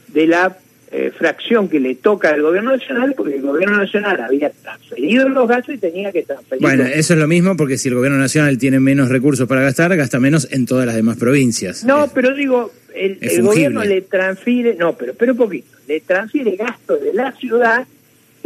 de 0.09 0.27
la 0.27 0.59
eh, 0.92 1.12
fracción 1.16 1.68
que 1.68 1.79
le 1.79 1.94
toca 1.94 2.31
al 2.31 2.42
gobierno 2.42 2.76
nacional, 2.76 3.14
porque 3.16 3.37
el 3.37 3.42
gobierno 3.42 3.76
nacional 3.76 4.20
había 4.20 4.50
transferido 4.50 5.29
los 5.29 5.48
gastos 5.48 5.76
y 5.76 5.79
tenía 5.79 6.11
que 6.11 6.22
transferir. 6.22 6.62
Bueno, 6.62 6.85
eso 6.85 7.12
es 7.14 7.18
lo 7.20 7.29
mismo 7.29 7.57
porque 7.57 7.79
si 7.79 7.88
el 7.88 7.94
gobierno 7.94 8.18
nacional 8.18 8.59
tiene 8.59 8.81
menos 8.81 9.09
recursos 9.09 9.46
para 9.46 9.62
gastar, 9.62 9.96
gasta 9.96 10.18
menos 10.18 10.48
en 10.50 10.66
todas 10.66 10.87
las 10.87 10.96
demás 10.96 11.16
provincias. 11.16 11.85
No, 11.85 12.09
pero 12.12 12.35
digo, 12.35 12.72
el, 12.92 13.18
gobierno 13.42 13.85
le 13.85 14.00
transfiere, 14.03 14.74
no, 14.74 14.96
pero, 14.96 15.14
pero 15.14 15.37
poquito, 15.37 15.76
le 15.87 16.00
transfiere 16.00 16.57
gastos 16.57 17.00
de 17.00 17.14
la 17.14 17.31
ciudad 17.33 17.87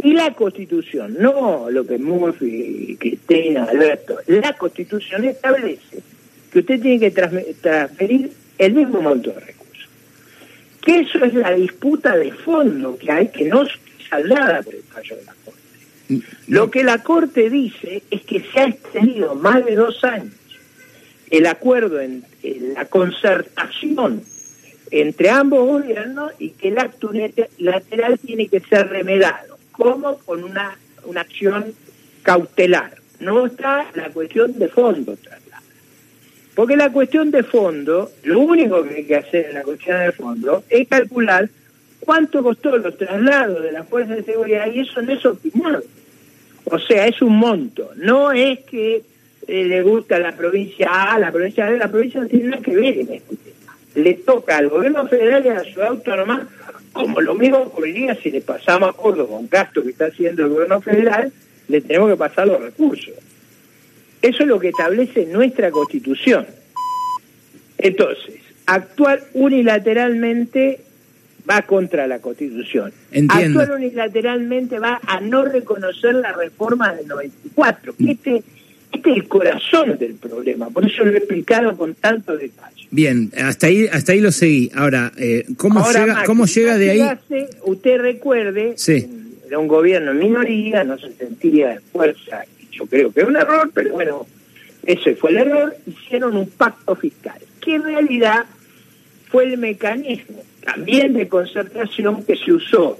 y 0.03 0.13
la 0.13 0.33
constitución, 0.35 1.15
no 1.19 1.69
lo 1.71 1.87
que 1.87 1.97
Murphy, 1.97 2.95
Cristina, 2.99 3.63
Alberto, 3.63 4.17
la 4.27 4.53
constitución 4.53 5.25
establece 5.25 5.97
que 6.51 6.59
usted 6.59 6.79
tiene 6.79 6.99
que 6.99 7.11
transferir 7.59 8.31
el 8.57 8.73
mismo 8.73 9.01
monto 9.01 9.31
de 9.31 9.54
que 10.85 10.99
eso 10.99 11.25
es 11.25 11.33
la 11.33 11.51
disputa 11.51 12.15
de 12.15 12.31
fondo 12.31 12.97
que 12.97 13.11
hay, 13.11 13.27
que 13.29 13.45
no 13.45 13.63
es 13.63 13.71
saldada 14.09 14.61
por 14.61 14.75
el 14.75 14.83
fallo 14.83 15.15
de 15.15 15.23
la 15.25 15.35
Corte. 15.43 15.61
Lo 16.47 16.69
que 16.69 16.83
la 16.83 17.01
Corte 17.01 17.49
dice 17.49 18.03
es 18.11 18.21
que 18.21 18.41
se 18.41 18.59
ha 18.59 18.67
extendido 18.67 19.33
más 19.33 19.65
de 19.65 19.75
dos 19.75 20.03
años 20.03 20.33
el 21.31 21.47
acuerdo 21.47 21.99
en, 21.99 22.23
la 22.75 22.85
concertación 22.85 24.21
entre 24.91 25.31
ambos 25.31 25.67
gobiernos 25.67 26.31
y 26.37 26.51
que 26.51 26.67
el 26.67 26.77
acto 26.77 27.09
lateral 27.57 28.19
tiene 28.19 28.47
que 28.47 28.59
ser 28.59 28.87
remedado, 28.87 29.57
como 29.71 30.19
con 30.19 30.43
una, 30.43 30.77
una 31.05 31.21
acción 31.21 31.73
cautelar. 32.21 32.95
No 33.19 33.47
está 33.47 33.89
la 33.95 34.09
cuestión 34.09 34.57
de 34.59 34.67
fondo 34.67 35.17
porque 36.55 36.77
la 36.77 36.91
cuestión 36.91 37.31
de 37.31 37.43
fondo, 37.43 38.11
lo 38.23 38.39
único 38.39 38.81
que 38.83 38.95
hay 38.95 39.03
que 39.03 39.17
hacer 39.17 39.47
en 39.47 39.55
la 39.55 39.63
cuestión 39.63 39.99
de 39.99 40.11
fondo 40.13 40.63
es 40.69 40.87
calcular 40.87 41.49
cuánto 41.99 42.41
costó 42.41 42.77
los 42.77 42.97
traslados 42.97 43.61
de 43.61 43.73
las 43.73 43.87
fuerzas 43.87 44.17
de 44.17 44.23
seguridad 44.23 44.71
y 44.71 44.79
eso 44.79 45.01
no 45.01 45.13
es 45.13 45.25
opinable. 45.25 45.85
O 46.65 46.79
sea, 46.79 47.07
es 47.07 47.21
un 47.21 47.37
monto. 47.37 47.91
No 47.97 48.31
es 48.31 48.59
que 48.61 49.03
eh, 49.47 49.65
le 49.65 49.81
gusta 49.83 50.17
la 50.17 50.35
provincia 50.35 51.11
A, 51.11 51.19
la 51.19 51.31
provincia 51.31 51.69
B, 51.69 51.77
la 51.77 51.91
provincia 51.91 52.21
no 52.21 52.27
tiene 52.27 52.45
nada 52.45 52.63
que 52.63 52.75
ver 52.75 52.99
en 52.99 53.13
este 53.13 53.35
tema. 53.35 53.77
Le 53.95 54.13
toca 54.15 54.57
al 54.57 54.69
gobierno 54.69 55.07
federal 55.07 55.45
y 55.45 55.49
a 55.49 55.55
la 55.55 55.63
ciudad 55.63 55.89
autónoma, 55.89 56.47
como 56.93 57.19
lo 57.19 57.35
mismo 57.35 57.57
ocurriría 57.57 58.15
si 58.15 58.31
le 58.31 58.41
pasamos 58.41 58.89
acuerdo 58.89 59.27
con 59.27 59.49
gasto 59.49 59.83
que 59.83 59.89
está 59.89 60.05
haciendo 60.05 60.43
el 60.43 60.49
gobierno 60.49 60.81
federal, 60.81 61.31
le 61.67 61.81
tenemos 61.81 62.09
que 62.09 62.17
pasar 62.17 62.47
los 62.47 62.61
recursos. 62.61 63.13
Eso 64.25 64.41
es 64.41 64.49
lo 64.49 64.59
que 64.59 64.69
establece 64.69 65.27
nuestra 65.27 65.69
constitución. 65.69 66.47
Entonces, 67.77 68.39
actuar 68.65 69.21
unilateralmente 69.33 70.79
va 71.47 71.61
contra 71.61 72.07
la 72.07 72.17
constitución. 72.17 72.91
Actuar 73.29 73.73
unilateralmente 73.73 74.79
va 74.79 74.99
a 75.05 75.21
no 75.21 75.45
reconocer 75.45 76.15
la 76.15 76.31
reforma 76.31 76.95
del 76.95 77.07
94. 77.07 77.93
Este, 77.99 78.43
este 78.91 79.11
es 79.11 79.15
el 79.15 79.27
corazón 79.27 79.95
del 79.99 80.15
problema, 80.15 80.71
por 80.71 80.87
eso 80.87 81.05
lo 81.05 81.11
he 81.11 81.17
explicado 81.17 81.77
con 81.77 81.93
tanto 81.93 82.35
detalle. 82.35 82.87
Bien, 82.89 83.31
hasta 83.37 83.67
ahí, 83.67 83.85
hasta 83.91 84.13
ahí 84.13 84.21
lo 84.21 84.31
seguí. 84.31 84.71
Ahora, 84.73 85.11
eh, 85.19 85.45
¿cómo, 85.55 85.85
llega, 85.91 86.23
¿cómo 86.25 86.47
llega 86.47 86.79
de 86.79 86.89
ahí? 86.89 87.47
usted 87.63 87.99
recuerde, 87.99 88.73
sí. 88.75 89.07
era 89.45 89.59
un 89.59 89.67
gobierno 89.67 90.13
en 90.13 90.17
minoría, 90.17 90.83
no 90.83 90.97
se 90.97 91.13
sentía 91.13 91.75
de 91.75 91.79
fuerza 91.79 92.43
yo 92.75 92.85
creo 92.85 93.11
que 93.11 93.21
es 93.21 93.27
un 93.27 93.35
error, 93.35 93.71
pero 93.73 93.91
bueno, 93.93 94.27
ese 94.85 95.15
fue 95.15 95.31
el 95.31 95.37
error, 95.37 95.75
hicieron 95.87 96.35
un 96.35 96.49
pacto 96.49 96.95
fiscal, 96.95 97.39
que 97.61 97.75
en 97.75 97.83
realidad 97.83 98.45
fue 99.29 99.45
el 99.45 99.57
mecanismo 99.57 100.43
también 100.63 101.13
de 101.13 101.27
concertación 101.27 102.23
que 102.23 102.35
se 102.35 102.51
usó 102.51 102.97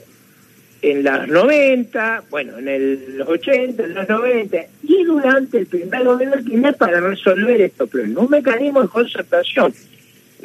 en 0.82 1.04
los 1.04 1.28
90, 1.28 2.26
bueno, 2.30 2.60
en 2.60 2.68
el, 2.68 3.18
los 3.18 3.28
80, 3.28 3.84
en 3.84 3.94
los 3.96 4.08
90 4.08 4.58
y 4.84 5.04
durante 5.04 5.58
el 5.58 5.66
primer 5.66 6.04
gobierno 6.04 6.38
de 6.38 6.74
para 6.74 7.00
resolver 7.00 7.60
estos 7.62 7.90
problemas. 7.90 8.24
Un 8.24 8.30
mecanismo 8.30 8.84
de 8.84 8.88
concertación 8.88 9.74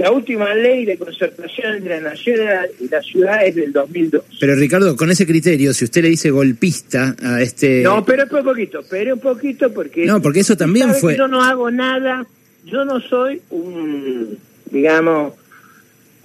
la 0.01 0.11
última 0.13 0.55
ley 0.55 0.87
de 0.87 0.97
concertación 0.97 1.75
entre 1.75 2.01
la 2.01 2.11
nación 2.13 2.39
y 2.81 2.89
la 2.89 3.03
ciudad 3.03 3.47
es 3.47 3.55
del 3.55 3.71
2002. 3.71 4.25
Pero 4.41 4.55
Ricardo, 4.57 4.97
con 4.97 5.11
ese 5.11 5.27
criterio, 5.27 5.75
si 5.75 5.85
usted 5.85 6.03
le 6.03 6.09
dice 6.09 6.31
golpista 6.31 7.15
a 7.23 7.43
este... 7.43 7.83
No, 7.83 8.03
pero 8.03 8.25
un 8.25 8.45
poquito, 8.45 8.81
pero 8.89 9.13
un 9.13 9.21
poquito 9.21 9.71
porque... 9.71 10.07
No, 10.07 10.23
porque 10.23 10.41
eso 10.41 10.57
también 10.57 10.95
fue... 10.95 11.19
Yo 11.19 11.29
no 11.29 11.43
hago 11.43 11.71
nada, 11.71 12.27
yo 12.65 12.87
no 12.87 12.99
soy 13.03 13.43
un, 13.51 14.39
digamos, 14.71 15.35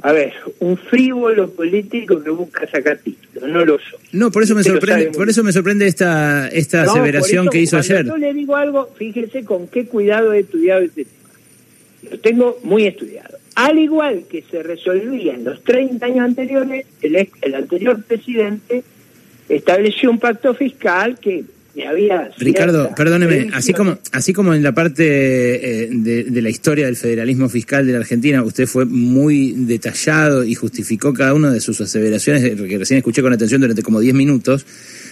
a 0.02 0.14
ver, 0.14 0.32
un 0.60 0.78
frívolo 0.78 1.52
político 1.52 2.24
que 2.24 2.30
busca 2.30 2.66
sacar 2.72 3.00
títulos, 3.00 3.50
no 3.50 3.66
lo 3.66 3.78
soy. 3.78 4.00
No, 4.14 4.32
por 4.32 4.44
eso 4.44 4.56
me 4.56 4.64
sorprende, 4.64 5.08
por 5.08 5.28
eso 5.28 5.44
me 5.44 5.52
sorprende 5.52 5.86
esta 5.86 6.48
esta 6.48 6.84
aseveración 6.84 7.50
que 7.50 7.60
hizo 7.60 7.78
ayer. 7.78 8.06
Yo 8.06 8.16
le 8.16 8.34
digo 8.34 8.56
algo, 8.56 8.90
fíjese 8.98 9.44
con 9.44 9.68
qué 9.68 9.86
cuidado 9.86 10.32
he 10.32 10.40
estudiado 10.40 10.82
este 10.82 11.04
tema. 11.04 12.12
Lo 12.12 12.20
tengo 12.20 12.60
muy 12.64 12.86
estudiado 12.86 13.35
Al 13.56 13.80
igual 13.80 14.26
que 14.30 14.44
se 14.44 14.62
resolvía 14.62 15.34
en 15.34 15.46
los 15.46 15.64
30 15.64 16.06
años 16.06 16.20
anteriores, 16.20 16.86
el, 17.02 17.30
el 17.42 17.56
anterior 17.56 18.04
presidente 18.04 18.84
estableció 19.50 20.12
un 20.12 20.20
pacto 20.20 20.54
fiscal 20.54 21.18
que 21.20 21.46
había 21.84 22.30
Ricardo, 22.38 22.92
perdóneme, 22.96 23.50
así 23.54 23.74
como 23.74 23.98
así 24.14 24.32
como 24.32 24.54
en 24.54 24.64
la 24.64 24.74
parte 24.74 25.84
eh, 25.84 25.90
de, 25.92 26.42
la 26.42 26.50
historia 26.50 26.86
del 26.86 26.96
federalismo 26.96 27.50
fiscal 27.50 27.86
de 27.86 27.92
la 27.92 28.00
Argentina, 28.00 28.44
usted 28.44 28.66
fue 28.66 28.86
muy 28.86 29.52
detallado 29.58 30.44
y 30.44 30.56
justificó 30.56 31.14
cada 31.14 31.34
una 31.34 31.52
de 31.52 31.60
sus 31.60 31.82
aseveraciones, 31.82 32.44
que 32.44 32.78
recién 32.78 33.00
escuché 33.00 33.22
con 33.22 33.34
atención 33.34 33.60
durante 33.60 33.82
como 33.82 34.00
10 34.00 34.16
minutos, 34.16 34.66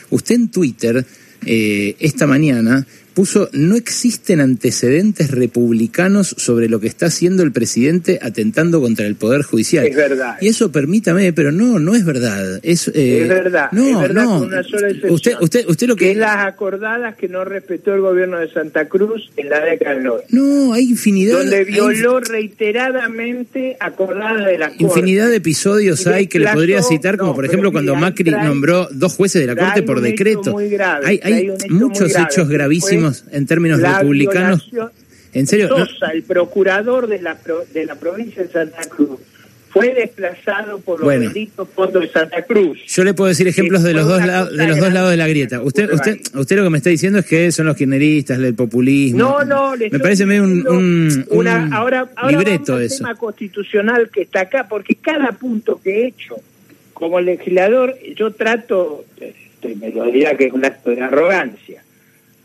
usted 0.10 0.36
en 0.36 0.50
Twitter 0.50 1.06
eh, 1.46 1.96
esta 2.00 2.28
mañana 2.28 2.86
puso 3.14 3.50
no 3.54 3.76
existen 3.76 4.42
antecedentes 4.42 5.32
republicanos 5.32 6.36
sobre 6.38 6.70
lo 6.70 6.80
que 6.80 6.88
está 6.88 7.08
haciendo 7.08 7.44
el 7.44 7.52
presidente 7.52 8.20
atentando 8.22 8.82
contra 8.82 9.06
el 9.06 9.16
poder 9.16 9.44
judicial. 9.44 9.86
Es 9.86 9.96
verdad. 9.96 10.38
Y 10.42 10.48
eso 10.48 10.72
permítame, 10.72 11.34
pero 11.34 11.52
no, 11.52 11.80
no 11.80 11.96
es 11.96 12.06
verdad. 12.06 12.60
Es, 12.64 12.88
eh, 12.90 13.22
es 13.22 13.28
verdad. 13.28 13.70
No, 13.72 13.88
es 13.88 14.00
verdad 14.00 14.24
no. 14.24 14.40
Con 14.40 14.48
una 14.48 14.64
sola 14.64 14.88
excepción, 14.88 15.14
usted, 15.14 15.36
usted, 15.40 15.66
usted 15.68 15.88
lo 15.88 15.96
que... 15.96 16.12
es 16.12 16.18
las 16.18 16.46
acordadas 16.46 17.16
que 17.16 17.28
no 17.28 17.46
respetó 17.46 17.94
el 17.94 18.02
gobierno 18.02 18.40
de 18.40 18.52
Santa 18.52 18.88
Cruz 18.88 19.32
en 19.38 19.50
la 19.50 19.60
década 19.64 19.96
del 19.96 20.04
90. 20.04 20.28
No, 20.32 20.74
hay 20.74 20.90
infinidad. 20.90 21.38
Donde 21.40 21.64
violó 21.64 22.20
reiteradamente 22.20 23.78
acordadas 23.80 24.46
de 24.46 24.58
la 24.58 24.68
Corte. 24.70 24.84
Infinidad 24.84 25.30
de 25.30 25.38
episodios 25.38 26.06
hay 26.08 26.28
que 26.28 26.40
le 26.40 26.48
podría 26.52 26.82
citar, 26.82 27.18
como 27.18 27.36
por 27.36 27.46
ejemplo 27.46 27.72
cuando 27.72 27.96
Macri 27.96 28.32
nombró 28.32 28.88
dos 28.92 29.14
jueces 29.14 29.42
de 29.42 29.48
la 29.48 29.56
Corte 29.56 29.84
por 29.84 30.02
decreto. 30.02 30.58
hay, 30.58 31.20
hay, 31.24 31.52
muchos 31.70 32.16
hechos 32.16 32.48
gravísimos 32.48 33.03
en 33.32 33.46
términos 33.46 33.82
republicanos. 33.82 34.70
En 35.34 35.48
serio, 35.48 35.68
Sosa, 35.70 36.12
el 36.14 36.24
procurador 36.24 37.08
de 37.08 37.20
la, 37.20 37.38
de 37.74 37.86
la 37.86 37.96
provincia 37.96 38.44
de 38.44 38.50
Santa 38.50 38.84
Cruz, 38.84 39.20
fue 39.74 39.92
desplazado 39.92 40.80
por 40.80 41.00
los 41.00 41.10
benditos 41.10 41.68
fondos 41.74 42.04
de 42.04 42.10
Santa 42.10 42.44
Cruz. 42.44 42.80
Yo 42.86 43.04
le 43.04 43.16
puedo 43.16 43.30
decir 43.30 43.48
ejemplos 43.48 43.82
de 43.82 43.94
los 43.94 44.08
dos 44.08 44.24
lados 44.24 44.56
de 44.56 44.68
los 44.68 44.78
dos 44.78 44.94
lados 44.94 45.10
de 45.10 45.18
la 45.18 45.28
grieta. 45.28 45.62
Usted 45.62 45.92
usted 45.92 46.20
usted 46.36 46.58
lo 46.58 46.64
que 46.64 46.70
me 46.70 46.78
está 46.78 46.92
diciendo 46.92 47.18
es 47.18 47.26
que 47.26 47.52
son 47.52 47.66
los 47.66 47.76
kirchneristas, 47.76 48.38
el 48.38 48.54
populismo. 48.54 49.18
No, 49.18 49.44
no, 49.44 49.76
me 49.76 50.00
parece 50.00 50.28
medio 50.28 50.44
un, 50.44 50.68
un, 50.68 51.26
una, 51.32 51.76
ahora, 51.76 52.08
ahora 52.16 52.38
libreto 52.38 52.74
vamos 52.74 52.98
tema 52.98 53.16
constitucional 53.16 54.12
que 54.12 54.22
está 54.22 54.42
acá 54.42 54.68
porque 54.70 54.96
cada 54.96 55.32
punto 55.32 55.82
que 55.84 56.04
he 56.04 56.08
hecho 56.08 56.36
como 56.94 57.20
legislador 57.20 57.98
yo 58.16 58.32
trato 58.32 59.06
este, 59.20 59.76
me 59.76 59.90
lo 59.90 60.06
diría 60.06 60.38
que 60.38 60.46
es 60.46 60.54
un 60.54 60.64
acto 60.66 60.92
de 60.92 61.02
arrogancia 61.02 61.84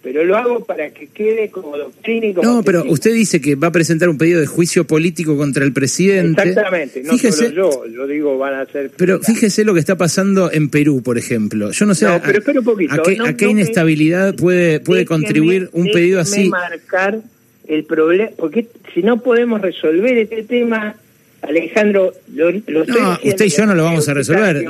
pero 0.03 0.25
lo 0.25 0.37
hago 0.37 0.65
para 0.65 0.91
que 0.91 1.09
quede 1.09 1.51
como 1.51 1.77
doctrina 1.77 2.27
y 2.27 2.35
como 2.35 2.49
No, 2.49 2.63
pero 2.63 2.85
usted 2.89 3.13
dice 3.13 3.41
que 3.41 3.57
va 3.57 3.69
a 3.69 3.73
presentar 3.73 4.09
un 4.09 4.17
pedido 4.17 4.41
de 4.41 4.47
juicio 4.47 4.87
político 4.87 5.37
contra 5.37 5.65
el 5.65 5.73
presidente. 5.73 6.49
Exactamente, 6.49 7.03
no 7.03 7.13
fíjese, 7.13 7.49
solo 7.49 7.85
yo, 7.85 7.87
yo 7.87 8.07
digo 8.07 8.39
van 8.39 8.55
a 8.55 8.67
ser... 8.67 8.91
Pero 8.97 9.21
fíjese 9.21 9.65
lo 9.65 9.75
que 9.75 9.81
está 9.81 9.97
pasando 9.97 10.53
en 10.53 10.69
Perú, 10.71 11.03
por 11.03 11.19
ejemplo. 11.19 11.73
Yo 11.73 11.87
no 11.87 11.95
sé 11.95 12.07
a, 12.07 12.23
pero 12.23 12.41
un 12.61 12.65
poquito, 12.65 12.95
a, 12.95 13.03
qué, 13.03 13.19
a 13.21 13.37
qué 13.37 13.49
inestabilidad 13.49 14.37
puede, 14.37 14.81
puede 14.81 15.05
contribuir 15.05 15.69
un 15.73 15.91
pedido 15.91 16.21
así. 16.21 16.49
marcar 16.49 17.21
el 17.67 17.85
problema, 17.85 18.31
porque 18.37 18.69
si 18.95 19.03
no 19.03 19.21
podemos 19.21 19.61
resolver 19.61 20.17
este 20.17 20.45
tema... 20.45 20.97
Alejandro, 21.43 22.13
lo, 22.35 22.51
lo 22.51 22.85
no, 22.85 23.19
usted 23.23 23.45
y 23.45 23.49
yo 23.49 23.67
no 23.67 23.75
lo 23.75 23.85
vamos 23.85 24.09
a 24.09 24.15
resolver. 24.15 24.65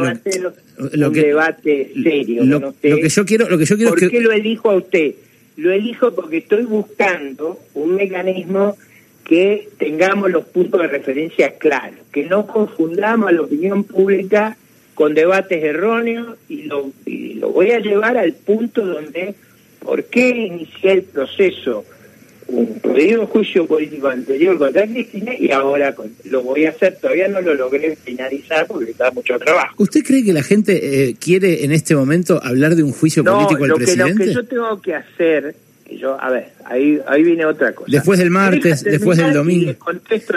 Lo, 0.94 1.08
un 1.08 1.12
debate 1.14 1.92
serio. 2.02 2.44
Lo, 2.44 2.74
que 2.80 3.08
yo 3.08 3.24
quiero, 3.24 3.48
lo 3.48 3.58
que 3.58 3.64
yo 3.64 3.76
quiero 3.76 3.90
¿Por 3.90 3.98
es 4.02 4.10
que... 4.10 4.16
qué 4.16 4.20
lo 4.20 4.32
elijo 4.32 4.70
a 4.70 4.76
usted? 4.76 5.14
lo 5.58 5.72
elijo 5.72 6.14
porque 6.14 6.38
estoy 6.38 6.64
buscando 6.64 7.58
un 7.74 7.96
mecanismo 7.96 8.76
que 9.24 9.68
tengamos 9.76 10.30
los 10.30 10.46
puntos 10.46 10.80
de 10.80 10.86
referencia 10.86 11.58
claros, 11.58 11.98
que 12.12 12.24
no 12.26 12.46
confundamos 12.46 13.28
a 13.28 13.32
la 13.32 13.42
opinión 13.42 13.82
pública 13.82 14.56
con 14.94 15.14
debates 15.14 15.62
erróneos 15.62 16.38
y 16.48 16.62
lo, 16.62 16.92
y 17.04 17.34
lo 17.34 17.50
voy 17.50 17.72
a 17.72 17.80
llevar 17.80 18.16
al 18.16 18.34
punto 18.34 18.86
donde, 18.86 19.34
¿por 19.80 20.04
qué 20.04 20.28
inicié 20.28 20.92
el 20.92 21.02
proceso? 21.02 21.84
Un 22.48 22.80
pedido 22.80 23.26
juicio 23.26 23.66
político 23.66 24.08
anterior 24.08 24.56
contra 24.56 24.86
Cristina 24.86 25.32
y 25.38 25.50
ahora 25.50 25.94
lo 26.24 26.42
voy 26.42 26.64
a 26.64 26.70
hacer, 26.70 26.96
todavía 26.96 27.28
no 27.28 27.40
lo 27.42 27.54
logré 27.54 27.94
finalizar 27.96 28.66
porque 28.66 28.90
está 28.90 29.10
mucho 29.10 29.38
trabajo. 29.38 29.74
¿Usted 29.76 30.02
cree 30.02 30.24
que 30.24 30.32
la 30.32 30.42
gente 30.42 31.08
eh, 31.08 31.16
quiere 31.20 31.64
en 31.64 31.72
este 31.72 31.94
momento 31.94 32.40
hablar 32.42 32.74
de 32.74 32.82
un 32.82 32.92
juicio 32.92 33.22
político 33.22 33.64
al 33.64 33.70
lo 33.70 33.76
presidente? 33.76 34.12
Que, 34.12 34.18
lo 34.18 34.24
que 34.26 34.34
yo 34.34 34.46
tengo 34.46 34.80
que 34.80 34.94
hacer 34.94 35.54
yo, 35.96 36.20
a 36.20 36.30
ver, 36.30 36.50
ahí, 36.66 37.00
ahí 37.06 37.22
viene 37.22 37.46
otra 37.46 37.72
cosa. 37.72 37.90
Después 37.90 38.18
del 38.18 38.30
martes, 38.30 38.84
después 38.84 39.16
del 39.16 39.32
domingo. 39.32 39.74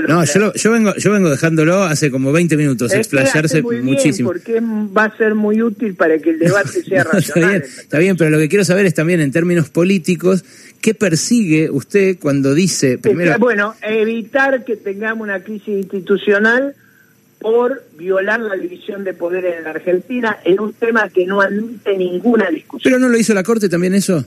No, 0.08 0.24
yo, 0.24 0.54
yo, 0.54 0.72
vengo, 0.72 0.96
yo 0.96 1.12
vengo 1.12 1.30
dejándolo 1.30 1.84
hace 1.84 2.10
como 2.10 2.32
20 2.32 2.56
minutos, 2.56 2.94
explayarse 2.94 3.62
muchísimo. 3.62 4.30
porque 4.30 4.62
va 4.62 5.06
a 5.06 5.18
ser 5.18 5.36
muy 5.36 5.62
útil 5.62 5.96
para 5.96 6.18
que 6.20 6.30
el 6.30 6.40
debate 6.40 6.84
sea 6.88 7.04
racional. 7.04 7.22
Está 7.22 7.40
bien, 7.40 7.64
está 7.64 8.00
bien, 8.00 8.18
pero 8.18 8.30
lo 8.30 8.38
que 8.38 8.48
quiero 8.48 8.64
saber 8.64 8.86
es 8.86 8.94
también 8.94 9.20
en 9.20 9.32
términos 9.32 9.70
políticos, 9.70 10.46
¿qué 10.82 10.94
persigue 10.94 11.70
usted 11.70 12.18
cuando 12.20 12.54
dice 12.54 12.98
primero... 12.98 13.38
Bueno, 13.38 13.76
evitar 13.82 14.64
que 14.64 14.78
tengamos 14.78 15.24
una 15.24 15.44
crisis 15.44 15.68
institucional 15.68 16.76
por 17.40 17.84
violar 17.98 18.40
la 18.40 18.56
división 18.56 19.04
de 19.04 19.14
poderes 19.14 19.58
en 19.58 19.64
la 19.64 19.72
Argentina 19.72 20.38
en 20.46 20.60
un 20.60 20.74
tema 20.74 21.10
que 21.10 21.26
no 21.26 21.42
admite 21.42 21.98
ninguna 21.98 22.50
discusión. 22.50 22.82
¿Pero 22.84 23.00
no 23.00 23.10
lo 23.10 23.18
hizo 23.18 23.34
la 23.34 23.44
Corte 23.44 23.68
también 23.68 23.96
eso? 23.96 24.26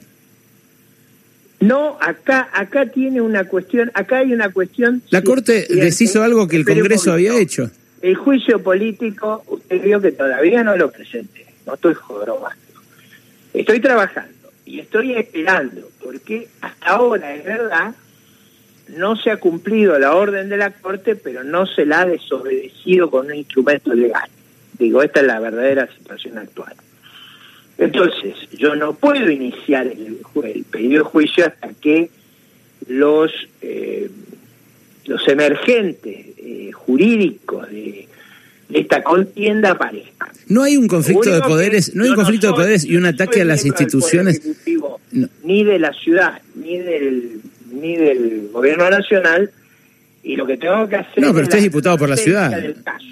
No, 1.65 1.97
acá 1.99 2.51
acá 2.53 2.87
tiene 2.87 3.23
una 3.23 3.45
cuestión, 3.45 3.91
acá 3.95 4.19
hay 4.19 4.35
una 4.35 4.51
cuestión... 4.51 5.03
La 5.09 5.23
Corte 5.23 5.67
deshizo 5.71 6.23
algo 6.23 6.47
que 6.47 6.57
el 6.57 6.65
Congreso 6.67 7.13
había 7.13 7.39
hecho. 7.39 7.71
El 8.03 8.17
juicio 8.17 8.63
político, 8.63 9.43
usted 9.47 9.83
vio 9.83 9.99
que 9.99 10.13
todavía 10.13 10.63
no 10.63 10.77
lo 10.77 10.91
presenté, 10.91 11.47
no 11.67 11.75
estoy 11.75 11.95
jodromando. 11.95 12.63
Estoy 13.55 13.81
trabajando 13.81 14.51
y 14.67 14.81
estoy 14.81 15.15
esperando, 15.15 15.89
porque 16.03 16.49
hasta 16.61 16.87
ahora, 16.87 17.35
es 17.35 17.45
verdad, 17.45 17.95
no 18.89 19.17
se 19.17 19.31
ha 19.31 19.39
cumplido 19.39 19.99
la 19.99 20.15
orden 20.15 20.51
de 20.51 20.59
la 20.59 20.71
Corte, 20.71 21.17
pero 21.17 21.45
no 21.45 21.65
se 21.67 21.87
la 21.87 22.01
ha 22.01 22.07
desobedecido 22.07 23.11
con 23.11 23.27
un 23.27 23.37
instrumento 23.37 23.95
legal. 23.95 24.29
Digo, 24.79 25.03
esta 25.03 25.21
es 25.21 25.27
la 25.27 25.41
verdadera 25.41 25.89
situación 25.97 26.37
actual. 26.37 26.75
Entonces, 27.79 28.35
yo 28.57 28.77
no 28.77 28.95
puedo 28.95 29.31
iniciar 29.31 29.87
el, 29.87 30.65
pedido 30.71 31.05
de 31.05 31.11
juicio 31.11 31.47
hasta 31.47 31.73
que 31.75 32.11
los, 32.87 33.33
eh, 33.63 34.11
los 35.07 35.27
emergentes 35.29 36.27
eh, 36.39 36.71
jurídicos 36.73 37.69
de, 37.71 38.09
esta 38.73 39.03
contienda 39.03 39.73
aparezcan. 39.73 40.31
No 40.49 40.63
hay 40.63 40.77
un 40.77 40.89
conflicto 40.89 41.31
de 41.31 41.41
poderes, 41.41 41.95
no 41.95 42.05
hay 42.05 42.11
un 42.11 42.17
conflicto 42.17 42.49
de 42.49 42.53
poderes 42.55 42.85
y 42.85 42.97
un 42.97 43.07
ataque 43.07 43.43
a 43.43 43.45
las 43.45 43.65
instituciones. 43.65 44.41
Ni 45.43 45.65
de 45.65 45.79
la 45.79 45.93
ciudad, 45.93 46.41
ni 46.55 46.79
del, 46.79 47.41
ni 47.73 47.97
del 47.97 48.49
gobierno 48.53 48.89
nacional, 48.91 49.51
y 50.25 50.37
lo 50.37 50.47
que 50.47 50.57
tengo 50.57 50.89
que 50.89 50.97
hacer. 50.97 51.23
No, 51.23 51.33
pero 51.33 51.45
usted 51.45 51.59
es 51.59 51.65
diputado 51.65 51.99
por 51.99 52.09
la 52.09 52.17
ciudad. 52.17 52.51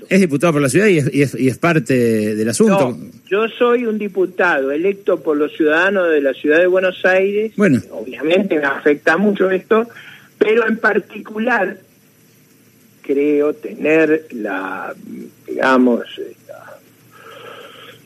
Es 0.08 0.20
diputado 0.20 0.54
por 0.54 0.62
la 0.62 0.68
ciudad 0.68 0.86
y 0.86 0.98
es, 0.98 1.38
y 1.38 1.48
es, 1.48 1.58
parte 1.58 1.94
del 2.34 2.48
asunto. 2.48 2.90
No, 2.90 3.10
yo 3.28 3.48
soy 3.48 3.86
un 3.86 3.98
diputado 3.98 4.72
electo 4.72 5.22
por 5.22 5.36
los 5.36 5.52
ciudadanos 5.52 6.10
de 6.10 6.22
la 6.22 6.32
ciudad 6.32 6.58
de 6.58 6.66
Buenos 6.66 7.04
Aires. 7.04 7.52
Bueno. 7.56 7.80
Obviamente 7.90 8.58
me 8.58 8.64
afecta 8.64 9.18
mucho 9.18 9.50
esto, 9.50 9.88
pero 10.38 10.66
en 10.66 10.78
particular 10.78 11.76
creo 13.02 13.52
tener 13.52 14.26
la, 14.32 14.94
digamos, 15.46 16.04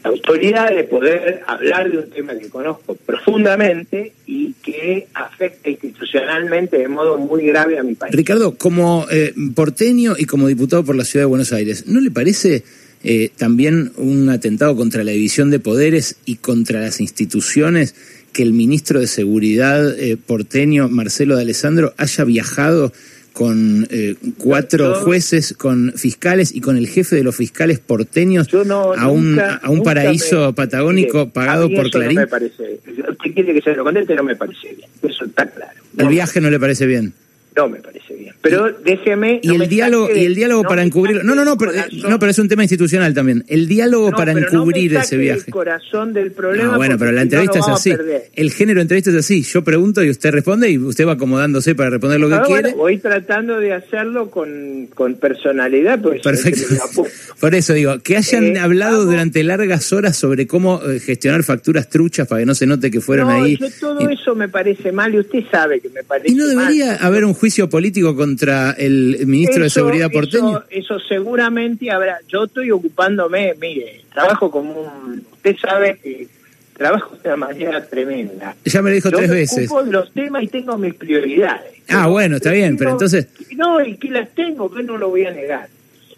autoridad 0.09 0.75
de 0.75 0.85
poder 0.85 1.43
hablar 1.47 1.91
de 1.91 1.99
un 1.99 2.11
tema 2.11 2.35
que 2.39 2.49
conozco 2.49 2.95
profundamente 2.95 4.13
y 4.27 4.55
que 4.55 5.09
afecta 5.15 5.71
institucionalmente 5.71 6.79
de 6.79 6.89
modo 6.89 7.19
muy 7.19 7.47
grave 7.47 7.79
a 7.79 7.83
mi 7.83 7.95
país. 7.95 8.15
Ricardo, 8.15 8.57
como 8.57 9.07
eh, 9.11 9.35
porteño 9.55 10.15
y 10.19 10.25
como 10.25 10.49
diputado 10.49 10.85
por 10.85 10.97
la 10.97 11.05
Ciudad 11.05 11.25
de 11.25 11.29
Buenos 11.29 11.53
Aires, 11.53 11.87
¿no 11.87 12.01
le 12.01 12.11
parece 12.11 12.65
eh, 13.05 13.31
también 13.37 13.93
un 13.97 14.29
atentado 14.31 14.75
contra 14.77 15.05
la 15.05 15.13
división 15.13 15.51
de 15.51 15.61
poderes 15.61 16.17
y 16.25 16.37
contra 16.37 16.81
las 16.81 17.01
instituciones 17.01 17.95
que 18.33 18.43
el 18.43 18.53
ministro 18.53 19.01
de 19.01 19.07
Seguridad 19.07 19.99
eh, 19.99 20.17
porteño, 20.17 20.89
Marcelo 20.89 21.37
de 21.37 21.43
Alessandro, 21.43 21.95
haya 21.97 22.25
viajado 22.25 22.93
con 23.37 23.87
eh, 23.91 24.15
cuatro 24.39 24.95
jueces, 24.95 25.53
con 25.59 25.93
fiscales 25.95 26.55
y 26.55 26.63
con 26.63 26.79
el 26.79 26.89
jefe 26.89 27.17
de 27.17 27.23
los 27.23 27.37
fiscales 27.37 27.81
porteños 27.81 28.49
a, 28.97 29.09
un, 29.09 29.39
a 29.39 29.69
un 29.69 29.83
paraíso 29.83 30.55
patagónico 30.55 31.29
pagado 31.29 31.69
por 31.69 31.91
Clarín. 31.91 32.15
No 32.15 32.23
me 32.23 32.27
parece, 32.29 32.81
usted 32.87 33.35
quiere 33.35 33.53
que 33.53 33.61
se 33.61 33.75
lo 33.75 33.85
conteste, 33.85 34.15
no 34.15 34.25
me 34.25 34.37
parece 34.37 34.75
bien, 34.75 34.89
eso 35.03 35.27
está 35.27 35.47
claro. 35.51 35.79
¿El 35.99 36.09
viaje 36.09 36.41
no 36.41 36.49
le 36.49 36.59
parece 36.59 36.87
bien? 36.87 37.13
No 37.57 37.69
me 37.69 37.81
parece 37.81 38.15
bien. 38.15 38.35
Pero 38.43 38.71
déjeme. 38.71 39.41
Y 39.43 39.55
el 39.55 39.67
diálogo, 39.67 40.11
y 40.15 40.25
el 40.25 40.35
diálogo 40.35 40.63
para 40.65 40.83
encubrirlo. 40.83 41.23
No, 41.23 41.35
no, 41.35 41.43
no, 41.43 41.57
pero, 41.57 41.73
no, 42.07 42.19
pero 42.19 42.31
es 42.31 42.39
un 42.39 42.49
tema 42.49 42.63
institucional 42.63 43.15
también. 43.15 43.45
El 43.49 43.67
diálogo 43.67 44.11
para 44.11 44.33
encubrir 44.33 44.95
ese 44.95 45.17
viaje. 45.17 45.45
el 45.47 45.53
corazón 45.53 46.13
del 46.13 46.33
problema. 46.33 46.77
bueno, 46.77 46.99
pero 46.99 47.13
la 47.13 47.23
entrevista 47.23 47.61
es 47.61 47.69
así. 47.69 47.95
El 48.35 48.53
género 48.53 48.79
de 48.79 48.83
entrevista 48.83 49.11
es 49.11 49.17
así. 49.17 49.43
Yo 49.43 49.65
pregunto 49.65 50.05
y 50.05 50.11
usted 50.11 50.33
responde 50.33 50.71
y 50.71 50.77
usted 50.77 51.07
va 51.07 51.13
acomodándose 51.13 51.75
para 51.75 51.91
responder 51.91 52.21
lo 52.21 52.29
que 52.29 52.47
quiere. 52.47 52.75
voy 52.75 52.99
tratando 52.99 53.59
de 53.59 53.73
hacerlo 53.73 54.31
con, 54.31 54.89
con 54.95 55.15
personalidad. 55.15 55.99
Pues, 56.01 56.21
Perfecto. 56.23 56.63
Por 57.41 57.55
eso 57.55 57.73
digo, 57.73 58.01
que 58.01 58.19
hayan 58.19 58.57
eh, 58.57 58.59
hablado 58.59 59.07
durante 59.07 59.43
largas 59.43 59.93
horas 59.95 60.17
sobre 60.17 60.47
cómo 60.47 60.83
eh, 60.83 61.01
gestionar 61.01 61.43
facturas 61.43 61.89
truchas 61.89 62.29
para 62.29 62.41
que 62.41 62.47
no 62.47 62.55
se 62.55 62.67
note 62.67 62.91
que 62.91 63.01
fueron 63.01 63.31
ahí. 63.31 63.57
Yo 63.57 63.69
todo 63.81 64.09
eso 64.11 64.35
me 64.35 64.49
parece 64.49 64.93
mal 64.93 65.15
y 65.15 65.21
usted 65.21 65.41
sabe 65.51 65.81
que 65.81 65.89
me 65.89 66.03
parece 66.05 66.29
mal. 66.29 66.35
¿Y 66.35 66.39
no 66.39 66.47
debería 66.47 66.97
haber 66.97 67.25
un 67.25 67.33
juicio 67.33 67.46
político 67.69 68.15
contra 68.15 68.73
el 68.73 69.27
ministro 69.27 69.63
de 69.63 69.71
Seguridad 69.71 70.11
porteño? 70.11 70.65
Eso, 70.71 70.99
seguramente 71.01 71.91
habrá. 71.91 72.19
Yo 72.29 72.45
estoy 72.45 72.71
ocupándome, 72.71 73.55
mire, 73.61 74.03
trabajo 74.13 74.51
como 74.51 74.81
un... 74.81 75.25
Usted 75.33 75.57
sabe 75.57 75.99
que 76.03 76.29
trabajo 76.77 77.17
de 77.17 77.29
una 77.29 77.37
manera 77.37 77.85
tremenda. 77.87 78.55
Ya 78.65 78.83
me 78.83 78.91
lo 78.91 78.97
dijo 78.97 79.11
tres 79.11 79.31
veces. 79.31 79.71
Ocupo 79.71 79.91
los 79.91 80.13
temas 80.13 80.43
y 80.43 80.49
tengo 80.49 80.77
mis 80.77 80.95
prioridades. 80.95 81.75
Ah, 81.89 82.09
bueno, 82.09 82.37
está 82.37 82.53
bien, 82.53 82.77
pero 82.77 82.91
entonces... 82.91 83.29
No, 83.57 83.85
y 83.85 83.97
que 83.97 84.11
las 84.11 84.35
tengo, 84.35 84.71
que 84.71 84.83
no 84.83 84.99
lo 84.99 85.09
voy 85.09 85.25
a 85.25 85.31
negar. 85.31 85.69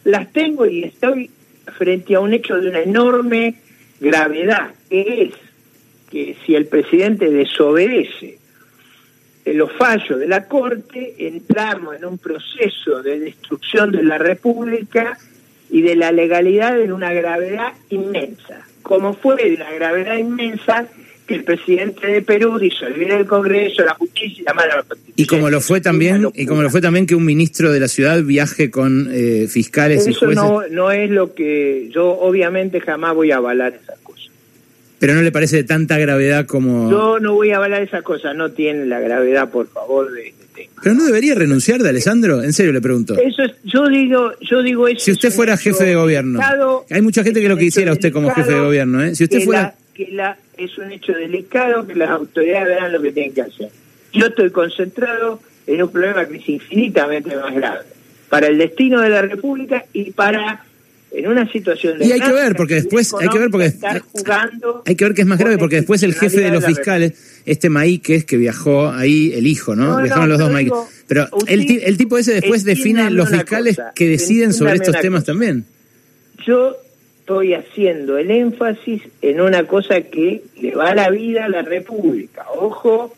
Las 0.04 0.32
tengo 0.32 0.66
y 0.66 0.84
estoy 0.84 1.30
frente 1.76 2.14
a 2.14 2.20
un 2.20 2.32
hecho 2.32 2.56
de 2.56 2.70
una 2.70 2.80
enorme 2.80 3.54
gravedad, 4.00 4.70
que 4.88 5.22
es 5.22 5.34
que 6.10 6.36
si 6.44 6.54
el 6.54 6.66
presidente 6.66 7.30
desobedece 7.30 8.37
los 9.54 9.72
fallos 9.72 10.18
de 10.18 10.26
la 10.26 10.46
Corte, 10.46 11.14
entramos 11.18 11.96
en 11.96 12.04
un 12.04 12.18
proceso 12.18 13.02
de 13.02 13.18
destrucción 13.20 13.92
de 13.92 14.02
la 14.02 14.18
República 14.18 15.18
y 15.70 15.82
de 15.82 15.96
la 15.96 16.12
legalidad 16.12 16.80
en 16.80 16.92
una 16.92 17.12
gravedad 17.12 17.72
inmensa, 17.90 18.66
como 18.82 19.14
fue 19.14 19.36
de 19.36 19.58
la 19.58 19.72
gravedad 19.72 20.16
inmensa 20.16 20.88
que 21.26 21.34
el 21.34 21.44
presidente 21.44 22.06
de 22.06 22.22
Perú 22.22 22.58
disolviera 22.58 23.18
el 23.18 23.26
Congreso, 23.26 23.84
la 23.84 23.92
justicia 23.94 24.40
y 24.40 24.44
la 24.44 24.54
mala 24.54 24.84
Y 25.14 25.26
como 25.26 25.50
lo 25.50 25.60
fue 25.60 25.82
también, 25.82 26.26
y 26.34 26.46
como 26.46 26.62
lo 26.62 26.70
fue 26.70 26.80
también 26.80 27.06
que 27.06 27.14
un 27.14 27.24
ministro 27.26 27.70
de 27.70 27.80
la 27.80 27.88
ciudad 27.88 28.22
viaje 28.22 28.70
con 28.70 29.10
eh, 29.12 29.46
fiscales 29.46 30.06
y 30.08 30.14
jueces. 30.14 30.38
Eso 30.38 30.62
no, 30.62 30.66
no 30.68 30.90
es 30.90 31.10
lo 31.10 31.34
que 31.34 31.90
yo 31.92 32.18
obviamente 32.18 32.80
jamás 32.80 33.14
voy 33.14 33.30
a 33.30 33.36
avalar 33.36 33.74
cosas. 33.74 33.97
Pero 34.98 35.14
no 35.14 35.22
le 35.22 35.30
parece 35.30 35.56
de 35.56 35.64
tanta 35.64 35.98
gravedad 35.98 36.46
como... 36.46 36.90
Yo 36.90 37.20
no 37.20 37.34
voy 37.34 37.50
a 37.50 37.56
avalar 37.56 37.82
esas 37.82 38.02
cosas, 38.02 38.34
no 38.34 38.50
tiene 38.50 38.86
la 38.86 39.00
gravedad, 39.00 39.48
por 39.50 39.68
favor, 39.68 40.10
de, 40.12 40.34
Pero 40.82 40.94
no 40.94 41.04
debería 41.04 41.34
renunciar 41.34 41.80
de 41.80 41.88
Alessandro, 41.88 42.42
en 42.42 42.52
serio 42.52 42.72
le 42.72 42.80
pregunto. 42.80 43.14
Eso 43.16 43.42
yo 43.64 43.88
digo, 43.88 44.32
yo 44.40 44.62
digo 44.62 44.88
eso. 44.88 45.00
Si 45.00 45.12
usted 45.12 45.30
fuera 45.30 45.56
jefe 45.56 45.84
de 45.84 45.94
gobierno, 45.94 46.40
hay 46.90 47.02
mucha 47.02 47.22
gente 47.22 47.40
que 47.40 47.48
lo 47.48 47.56
quisiera 47.56 47.92
usted 47.92 48.12
como 48.12 48.30
jefe 48.30 48.52
de 48.52 48.60
gobierno, 48.60 49.02
¿eh? 49.02 49.14
Si 49.14 49.24
usted 49.24 49.42
fuera... 49.42 49.74
que 49.94 50.08
la, 50.10 50.36
es 50.56 50.76
un 50.78 50.90
hecho 50.90 51.12
delicado 51.12 51.86
que 51.86 51.94
las 51.94 52.10
autoridades 52.10 52.66
verán 52.66 52.92
lo 52.92 53.00
que 53.00 53.12
tienen 53.12 53.32
que 53.32 53.42
hacer. 53.42 53.70
Yo 54.12 54.26
estoy 54.26 54.50
concentrado 54.50 55.40
en 55.66 55.82
un 55.82 55.90
problema 55.90 56.26
que 56.26 56.38
es 56.38 56.48
infinitamente 56.48 57.36
más 57.36 57.54
grave 57.54 57.80
para 58.28 58.48
el 58.48 58.58
destino 58.58 59.00
de 59.00 59.10
la 59.10 59.22
República 59.22 59.84
y 59.92 60.10
para 60.10 60.64
en 61.10 61.26
una 61.26 61.50
situación 61.50 61.98
de 61.98 62.06
y 62.06 62.12
hay 62.12 62.20
que 62.20 62.32
ver 62.32 62.54
porque 62.54 62.74
después 62.74 63.14
hay 63.18 63.28
que 63.28 63.38
ver 63.38 63.50
porque 63.50 63.72
hay 64.84 64.94
que 64.94 65.04
ver 65.04 65.14
que 65.14 65.22
es 65.22 65.26
más 65.26 65.38
grave 65.38 65.58
porque 65.58 65.76
después 65.76 66.02
el 66.02 66.14
jefe 66.14 66.40
de 66.40 66.50
los 66.50 66.64
fiscales 66.64 67.40
este 67.46 67.70
Maíquez 67.70 68.24
que 68.24 68.36
viajó 68.36 68.90
ahí 68.90 69.32
el 69.34 69.46
hijo 69.46 69.74
no, 69.74 70.02
viajaron 70.02 70.28
los 70.28 70.38
dos 70.38 70.52
Maíquez. 70.52 70.74
pero 71.06 71.28
el, 71.46 71.80
el, 71.82 71.96
tipo 71.96 72.18
ese 72.18 72.34
después 72.34 72.64
define 72.64 73.10
los 73.10 73.30
fiscales 73.30 73.78
que 73.94 74.08
deciden 74.08 74.52
sobre 74.52 74.74
estos 74.74 75.00
temas 75.00 75.24
también. 75.24 75.64
Yo 76.46 76.76
estoy 77.20 77.54
haciendo 77.54 78.16
el 78.16 78.30
énfasis 78.30 79.02
en 79.20 79.40
una 79.40 79.64
cosa 79.64 80.00
que 80.00 80.42
le 80.60 80.74
va 80.74 80.94
la 80.94 81.10
vida 81.10 81.44
a 81.44 81.48
la 81.48 81.62
República. 81.62 82.46
Ojo 82.56 83.14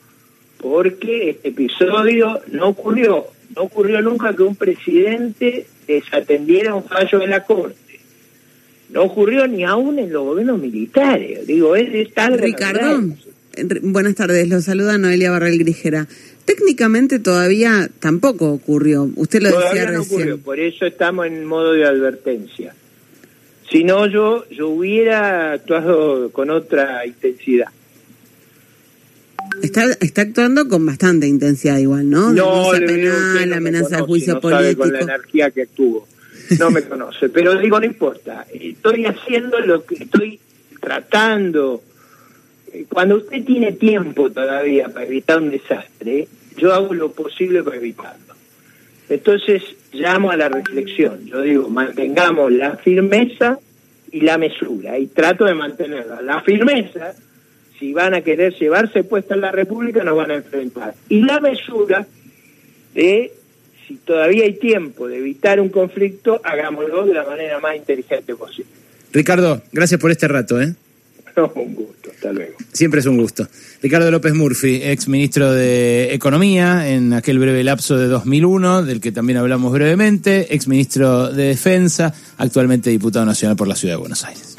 porque 0.61 1.31
este 1.31 1.49
episodio 1.49 2.41
no 2.51 2.69
ocurrió 2.69 3.27
no 3.55 3.63
ocurrió 3.63 4.01
nunca 4.01 4.35
que 4.35 4.43
un 4.43 4.57
presidente 4.57 5.67
desatendiera 5.87 6.75
un 6.75 6.85
fallo 6.85 7.19
de 7.19 7.27
la 7.27 7.45
Corte. 7.45 7.77
No 8.91 9.03
ocurrió 9.03 9.47
ni 9.47 9.65
aún 9.65 9.99
en 9.99 10.13
los 10.13 10.25
gobiernos 10.25 10.61
militares. 10.61 11.47
Digo, 11.47 11.77
es, 11.77 12.13
tan 12.13 12.39
Ricardo, 12.39 13.03
buenas 13.83 14.15
tardes. 14.15 14.49
Lo 14.49 14.61
saluda 14.61 14.99
Noelia 14.99 15.31
Barral 15.31 15.59
Grijera. 15.59 16.09
Técnicamente 16.45 17.21
todavía 17.21 17.89
tampoco 18.01 18.51
ocurrió. 18.51 19.09
Usted 19.15 19.43
lo 19.43 19.51
decía 19.51 19.87
recién. 19.87 20.01
Ocurrió, 20.01 20.39
por 20.39 20.59
eso 20.59 20.87
estamos 20.87 21.27
en 21.27 21.45
modo 21.45 21.73
de 21.73 21.85
advertencia. 21.85 22.75
Si 23.71 23.85
no, 23.85 24.07
yo, 24.09 24.49
yo 24.51 24.69
hubiera 24.69 25.53
actuado 25.53 26.31
con 26.33 26.51
otra 26.51 27.07
intensidad. 27.07 27.69
Está, 29.63 29.85
está 30.01 30.23
actuando 30.23 30.69
con 30.69 30.87
bastante 30.87 31.27
intensidad 31.27 31.79
igual, 31.79 32.09
¿no? 32.09 32.33
No, 32.33 32.73
la 32.73 33.57
amenaza 33.57 33.97
de 33.97 34.03
juicio 34.03 34.41
político. 34.41 34.83
con 34.83 34.93
la 34.93 35.01
energía 35.01 35.51
que 35.51 35.63
actuó. 35.63 36.07
No 36.59 36.71
me 36.71 36.83
conoce, 36.83 37.29
pero 37.29 37.59
digo, 37.59 37.79
no 37.79 37.87
importa. 37.87 38.47
Estoy 38.53 39.07
haciendo 39.07 39.61
lo 39.61 39.85
que 39.85 39.97
estoy 39.97 40.41
tratando. 40.81 41.83
Cuando 42.89 43.17
usted 43.17 43.45
tiene 43.45 43.73
tiempo 43.73 44.31
todavía 44.31 44.89
para 44.89 45.07
evitar 45.07 45.41
un 45.41 45.51
desastre, 45.51 46.27
yo 46.57 46.73
hago 46.73 46.95
lo 46.95 47.13
posible 47.13 47.63
para 47.63 47.77
evitarlo. 47.77 48.35
Entonces 49.09 49.63
llamo 49.93 50.31
a 50.31 50.37
la 50.37 50.49
reflexión. 50.49 51.27
Yo 51.27 51.43
digo, 51.43 51.69
mantengamos 51.69 52.53
la 52.53 52.77
firmeza 52.77 53.59
y 54.11 54.21
la 54.21 54.39
mesura. 54.39 54.99
Y 54.99 55.09
trato 55.09 55.45
de 55.45 55.55
mantenerla. 55.55 56.23
La 56.23 56.41
firmeza 56.43 57.15
si 57.81 57.95
van 57.95 58.15
a 58.15 58.21
querer 58.21 58.55
llevarse 58.55 59.03
puesta 59.03 59.35
en 59.35 59.41
la 59.41 59.51
República, 59.51 60.05
nos 60.05 60.17
van 60.17 60.31
a 60.31 60.35
enfrentar. 60.35 60.95
Y 61.09 61.23
la 61.23 61.41
mesura 61.41 62.07
de, 62.95 63.33
si 63.89 63.95
todavía 63.97 64.45
hay 64.45 64.55
tiempo 64.55 65.09
de 65.09 65.17
evitar 65.17 65.61
un 65.61 65.71
conflicto, 65.71 66.41
hagámoslo 66.45 67.07
de 67.07 67.15
la 67.15 67.25
manera 67.25 67.59
más 67.59 67.75
inteligente 67.75 68.37
posible. 68.37 68.71
Ricardo, 69.13 69.63
gracias 69.73 69.99
por 69.99 70.11
este 70.11 70.29
rato. 70.29 70.61
¿eh? 70.61 70.75
un 71.55 71.75
gusto, 71.75 72.11
hasta 72.11 72.33
luego. 72.33 72.57
Siempre 72.71 73.01
es 73.01 73.07
un 73.07 73.17
gusto. 73.17 73.49
Ricardo 73.83 74.11
López 74.11 74.35
Murphy, 74.35 74.83
ex 74.83 75.09
ministro 75.09 75.51
de 75.51 76.13
Economía 76.13 76.91
en 76.91 77.15
aquel 77.15 77.39
breve 77.39 77.65
lapso 77.65 77.97
de 77.97 78.09
2001, 78.09 78.83
del 78.83 79.01
que 79.01 79.11
también 79.11 79.39
hablamos 79.39 79.73
brevemente, 79.73 80.55
ex 80.55 80.69
ministro 80.69 81.33
de 81.33 81.45
Defensa, 81.45 82.13
actualmente 82.37 82.91
diputado 82.91 83.25
nacional 83.25 83.57
por 83.57 83.69
la 83.69 83.75
Ciudad 83.75 83.95
de 83.95 84.01
Buenos 84.01 84.25
Aires. 84.25 84.57